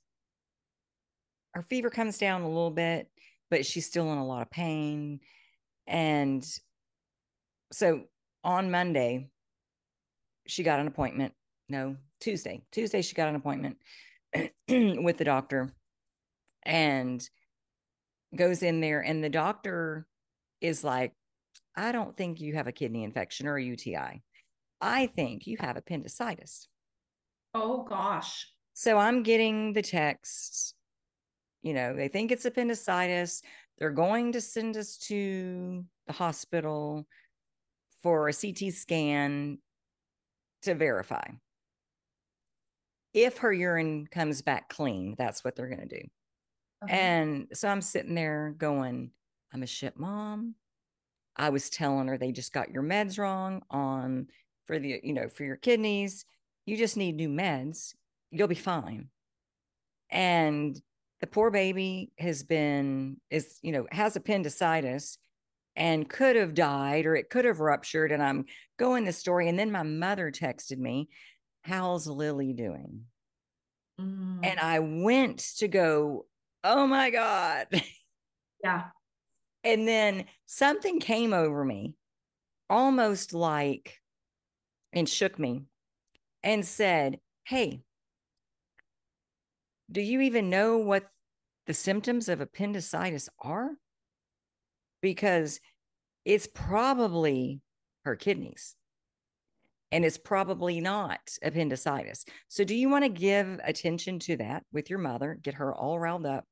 her 1.53 1.63
fever 1.63 1.89
comes 1.89 2.17
down 2.17 2.41
a 2.41 2.47
little 2.47 2.71
bit, 2.71 3.11
but 3.49 3.65
she's 3.65 3.87
still 3.87 4.11
in 4.11 4.17
a 4.17 4.25
lot 4.25 4.41
of 4.43 4.51
pain. 4.51 5.21
And 5.87 6.45
so 7.71 8.07
on 8.43 8.69
Monday, 8.71 9.31
she 10.45 10.63
got 10.63 10.79
an 10.79 10.87
appointment. 10.87 11.33
No, 11.69 11.97
Tuesday. 12.19 12.65
Tuesday, 12.71 13.01
she 13.01 13.15
got 13.15 13.27
an 13.29 13.35
appointment 13.35 13.81
with 14.69 15.17
the 15.17 15.23
doctor 15.25 15.73
and 16.67 17.27
goes 18.35 18.61
in 18.61 18.81
there. 18.81 18.99
And 18.99 19.23
the 19.23 19.29
doctor 19.29 20.05
is 20.61 20.83
like, 20.83 21.13
I 21.75 21.91
don't 21.91 22.15
think 22.15 22.41
you 22.41 22.55
have 22.55 22.67
a 22.67 22.71
kidney 22.71 23.03
infection 23.03 23.47
or 23.47 23.57
a 23.57 23.63
UTI. 23.63 24.21
I 24.81 25.07
think 25.07 25.47
you 25.47 25.57
have 25.59 25.77
appendicitis. 25.77 26.67
Oh 27.55 27.83
gosh. 27.83 28.47
So 28.73 28.97
I'm 28.97 29.23
getting 29.23 29.73
the 29.73 29.81
text, 29.81 30.75
you 31.63 31.73
know, 31.73 31.95
they 31.95 32.09
think 32.09 32.31
it's 32.31 32.45
appendicitis. 32.45 33.41
They're 33.79 33.89
going 33.89 34.33
to 34.33 34.41
send 34.41 34.77
us 34.77 34.97
to 35.07 35.85
the 36.05 36.13
hospital 36.13 37.07
for 38.03 38.27
a 38.27 38.33
CT 38.33 38.73
scan 38.73 39.57
to 40.63 40.75
verify. 40.75 41.25
If 43.13 43.37
her 43.39 43.53
urine 43.53 44.07
comes 44.07 44.41
back 44.41 44.69
clean, 44.69 45.15
that's 45.17 45.43
what 45.43 45.55
they're 45.55 45.69
going 45.69 45.87
to 45.87 46.01
do. 46.01 46.07
Okay. 46.83 46.97
And 46.97 47.47
so 47.53 47.67
I'm 47.67 47.81
sitting 47.81 48.15
there 48.15 48.53
going, 48.57 49.11
I'm 49.53 49.63
a 49.63 49.67
shit 49.67 49.97
mom. 49.97 50.55
I 51.35 51.49
was 51.49 51.69
telling 51.69 52.07
her 52.07 52.17
they 52.17 52.31
just 52.31 52.53
got 52.53 52.71
your 52.71 52.83
meds 52.83 53.19
wrong 53.19 53.61
on 53.69 54.27
for 54.65 54.79
the, 54.79 54.99
you 55.03 55.13
know, 55.13 55.29
for 55.29 55.43
your 55.43 55.55
kidneys. 55.55 56.25
You 56.65 56.77
just 56.77 56.97
need 56.97 57.15
new 57.15 57.29
meds. 57.29 57.93
You'll 58.31 58.47
be 58.47 58.55
fine. 58.55 59.09
And 60.09 60.79
the 61.21 61.27
poor 61.27 61.49
baby 61.49 62.11
has 62.19 62.43
been, 62.43 63.17
is, 63.29 63.59
you 63.61 63.71
know, 63.71 63.87
has 63.91 64.15
appendicitis 64.15 65.17
and 65.75 66.09
could 66.09 66.35
have 66.35 66.53
died 66.53 67.05
or 67.05 67.15
it 67.15 67.29
could 67.29 67.45
have 67.45 67.59
ruptured. 67.59 68.11
And 68.11 68.21
I'm 68.21 68.45
going 68.77 69.05
the 69.05 69.13
story. 69.13 69.47
And 69.47 69.57
then 69.57 69.71
my 69.71 69.83
mother 69.83 70.31
texted 70.31 70.77
me, 70.77 71.09
How's 71.61 72.07
Lily 72.07 72.53
doing? 72.53 73.01
Mm, 73.99 74.39
And 74.43 74.59
I 74.59 74.79
went 74.79 75.39
to 75.57 75.67
go, 75.67 76.25
Oh 76.69 76.85
my 76.85 77.09
God. 77.11 77.67
yeah. 78.63 78.87
And 79.63 79.87
then 79.87 80.25
something 80.47 80.99
came 80.99 81.31
over 81.31 81.63
me, 81.63 81.95
almost 82.69 83.33
like, 83.33 84.01
and 84.91 85.07
shook 85.07 85.39
me 85.39 85.63
and 86.43 86.65
said, 86.65 87.19
Hey, 87.45 87.83
do 89.89 90.01
you 90.01 90.19
even 90.19 90.49
know 90.49 90.79
what 90.79 91.05
the 91.67 91.73
symptoms 91.73 92.27
of 92.27 92.41
appendicitis 92.41 93.29
are? 93.39 93.69
Because 95.01 95.61
it's 96.25 96.47
probably 96.53 97.61
her 98.03 98.17
kidneys 98.17 98.75
and 99.93 100.03
it's 100.03 100.17
probably 100.17 100.81
not 100.81 101.21
appendicitis. 101.41 102.25
So, 102.49 102.65
do 102.65 102.75
you 102.75 102.89
want 102.89 103.05
to 103.05 103.09
give 103.09 103.61
attention 103.63 104.19
to 104.19 104.35
that 104.37 104.63
with 104.73 104.89
your 104.89 104.99
mother? 104.99 105.39
Get 105.41 105.55
her 105.55 105.73
all 105.73 105.97
riled 105.97 106.25
up, 106.25 106.45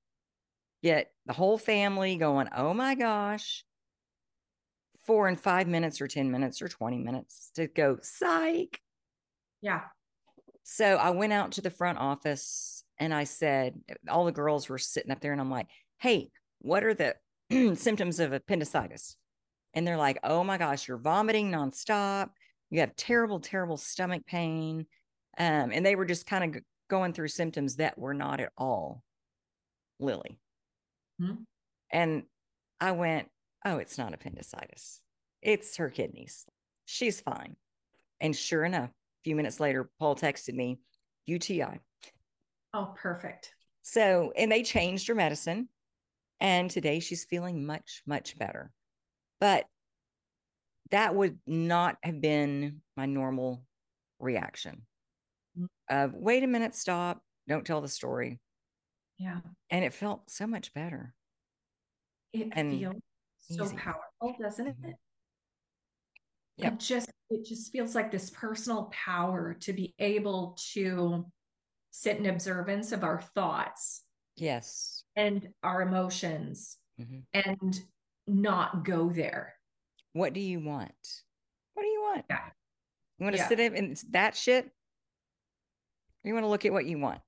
get 0.86 1.12
the 1.26 1.34
whole 1.34 1.58
family 1.58 2.15
going, 2.15 2.48
oh 2.56 2.71
my 2.71 2.93
gosh, 2.93 3.65
four 5.08 5.28
and 5.28 5.39
five 5.39 5.67
minutes 5.67 6.00
or 6.00 6.08
10 6.08 6.30
minutes 6.30 6.62
or 6.62 6.67
20 6.67 7.00
minutes 7.00 7.50
to 7.56 7.65
go, 7.65 7.98
psych. 8.04 8.80
Yeah. 9.63 9.82
So 10.62 10.86
I 10.86 11.10
went 11.10 11.34
out 11.34 11.54
to 11.54 11.62
the 11.62 11.71
front 11.71 11.98
office 11.98 12.84
and 13.00 13.15
I 13.15 13.24
said, 13.24 13.74
all 14.08 14.26
the 14.26 14.32
girls 14.32 14.69
were 14.69 14.78
sitting 14.78 15.12
up 15.12 15.21
there, 15.21 15.32
and 15.32 15.41
I'm 15.41 15.50
like, 15.50 15.67
hey, 15.98 16.30
what 16.60 16.84
are 16.84 16.93
the 16.93 17.15
symptoms 17.76 18.19
of 18.19 18.32
appendicitis? 18.32 19.17
And 19.74 19.88
they're 19.88 19.98
like, 19.98 20.19
oh 20.24 20.43
my 20.43 20.58
gosh, 20.60 20.88
you're 20.88 20.98
vomiting 20.98 21.52
nonstop. 21.52 22.30
You 22.69 22.82
have 22.82 22.95
terrible, 22.95 23.39
terrible 23.39 23.78
stomach 23.78 24.26
pain. 24.28 24.86
Um, 25.38 25.71
and 25.74 25.84
they 25.84 25.95
were 25.95 26.06
just 26.06 26.28
kind 26.28 26.43
of 26.43 26.54
g- 26.54 26.67
going 26.89 27.12
through 27.12 27.28
symptoms 27.30 27.78
that 27.78 27.98
were 27.98 28.13
not 28.13 28.39
at 28.39 28.52
all 28.56 29.04
Lily. 30.00 30.39
Hmm. 31.19 31.43
And 31.91 32.23
I 32.80 32.91
went, 32.91 33.30
oh, 33.65 33.78
it's 33.78 33.97
not 33.97 34.13
appendicitis. 34.13 35.01
It's 35.41 35.78
her 35.78 35.89
kidneys. 35.89 36.45
She's 36.86 37.21
fine. 37.21 37.56
And 38.19 38.36
sure 38.36 38.63
enough, 38.63 38.89
a 38.89 39.23
few 39.23 39.36
minutes 39.36 39.60
later, 39.60 39.89
Paul 39.99 40.15
texted 40.15 40.54
me, 40.54 40.80
UTI. 41.25 41.80
Oh, 42.73 42.93
perfect. 42.95 43.54
So, 43.84 44.34
and 44.36 44.51
they 44.51 44.63
changed 44.63 45.08
her 45.08 45.15
medicine. 45.15 45.69
And 46.41 46.69
today 46.69 46.99
she's 46.99 47.23
feeling 47.23 47.65
much, 47.65 48.01
much 48.06 48.38
better. 48.38 48.71
But 49.39 49.65
that 50.91 51.15
would 51.15 51.39
not 51.47 51.97
have 52.04 52.21
been 52.21 52.82
my 52.97 53.06
normal 53.06 53.63
reaction 54.19 54.86
Mm. 55.58 55.67
of 55.89 56.13
wait 56.13 56.43
a 56.43 56.47
minute, 56.47 56.75
stop, 56.75 57.21
don't 57.47 57.65
tell 57.65 57.80
the 57.80 57.88
story. 57.88 58.39
Yeah. 59.17 59.39
And 59.69 59.86
it 59.86 59.93
felt 59.93 60.30
so 60.30 60.45
much 60.47 60.73
better. 60.73 61.13
It 62.34 62.49
And 62.51 62.71
feels 62.78 62.95
so 63.39 63.65
easy. 63.65 63.75
powerful, 63.78 64.36
doesn't 64.39 64.67
it? 64.67 64.78
Mhm. 64.82 64.93
Yep. 66.58 66.73
It 66.73 66.80
just 66.80 67.12
it 67.30 67.43
just 67.45 67.71
feels 67.71 67.95
like 67.95 68.12
this 68.12 68.30
personal 68.30 68.86
power 68.91 69.56
to 69.56 69.73
be 69.73 69.95
able 69.99 70.56
to 70.73 71.25
sit 71.91 72.17
in 72.17 72.28
observance 72.28 72.91
of 72.91 73.04
our 73.04 73.19
thoughts 73.21 74.04
Yes. 74.36 75.04
and 75.15 75.54
our 75.63 75.82
emotions 75.82 76.78
Mhm. 76.99 77.25
and 77.34 77.89
not 78.28 78.84
go 78.86 79.10
there. 79.12 79.60
What 80.13 80.34
do 80.34 80.39
you 80.39 80.60
want? 80.60 81.23
What 81.73 81.84
do 81.84 81.88
you 81.89 82.01
want? 82.01 82.25
Yeah. 82.30 82.51
You 83.17 83.23
want 83.23 83.36
to 83.38 83.41
Yeah. 83.41 83.47
sit 83.47 83.60
in 83.60 83.75
in 83.75 83.95
that 84.12 84.36
shit? 84.36 84.71
You 86.23 86.34
want 86.34 86.43
to 86.43 86.49
look 86.49 86.65
at 86.65 86.71
what 86.73 86.86
you 86.86 86.99
want? 86.99 87.21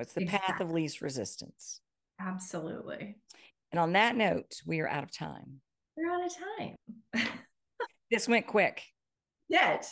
What's 0.00 0.14
the 0.14 0.24
path 0.24 0.62
of 0.62 0.70
least 0.70 1.02
resistance? 1.02 1.82
Absolutely. 2.18 3.18
And 3.70 3.78
on 3.78 3.92
that 3.92 4.16
note, 4.16 4.54
we 4.64 4.80
are 4.80 4.88
out 4.88 5.04
of 5.04 5.12
time. 5.12 5.60
We're 5.94 6.10
out 6.10 6.24
of 6.24 6.32
time. 6.58 7.28
This 8.10 8.26
went 8.26 8.48
quick. 8.48 8.82
Yet. 9.48 9.88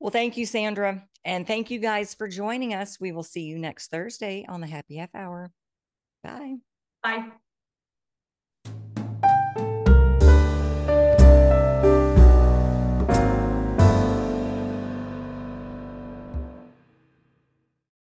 Well, 0.00 0.10
thank 0.10 0.36
you, 0.36 0.46
Sandra. 0.46 1.04
And 1.24 1.46
thank 1.46 1.70
you 1.70 1.78
guys 1.78 2.12
for 2.12 2.26
joining 2.26 2.74
us. 2.74 2.98
We 2.98 3.12
will 3.12 3.22
see 3.22 3.42
you 3.42 3.56
next 3.56 3.92
Thursday 3.92 4.44
on 4.48 4.60
the 4.60 4.66
Happy 4.66 4.96
Half 4.96 5.14
Hour. 5.14 5.52
Bye. 6.24 6.56
Bye. 7.04 7.28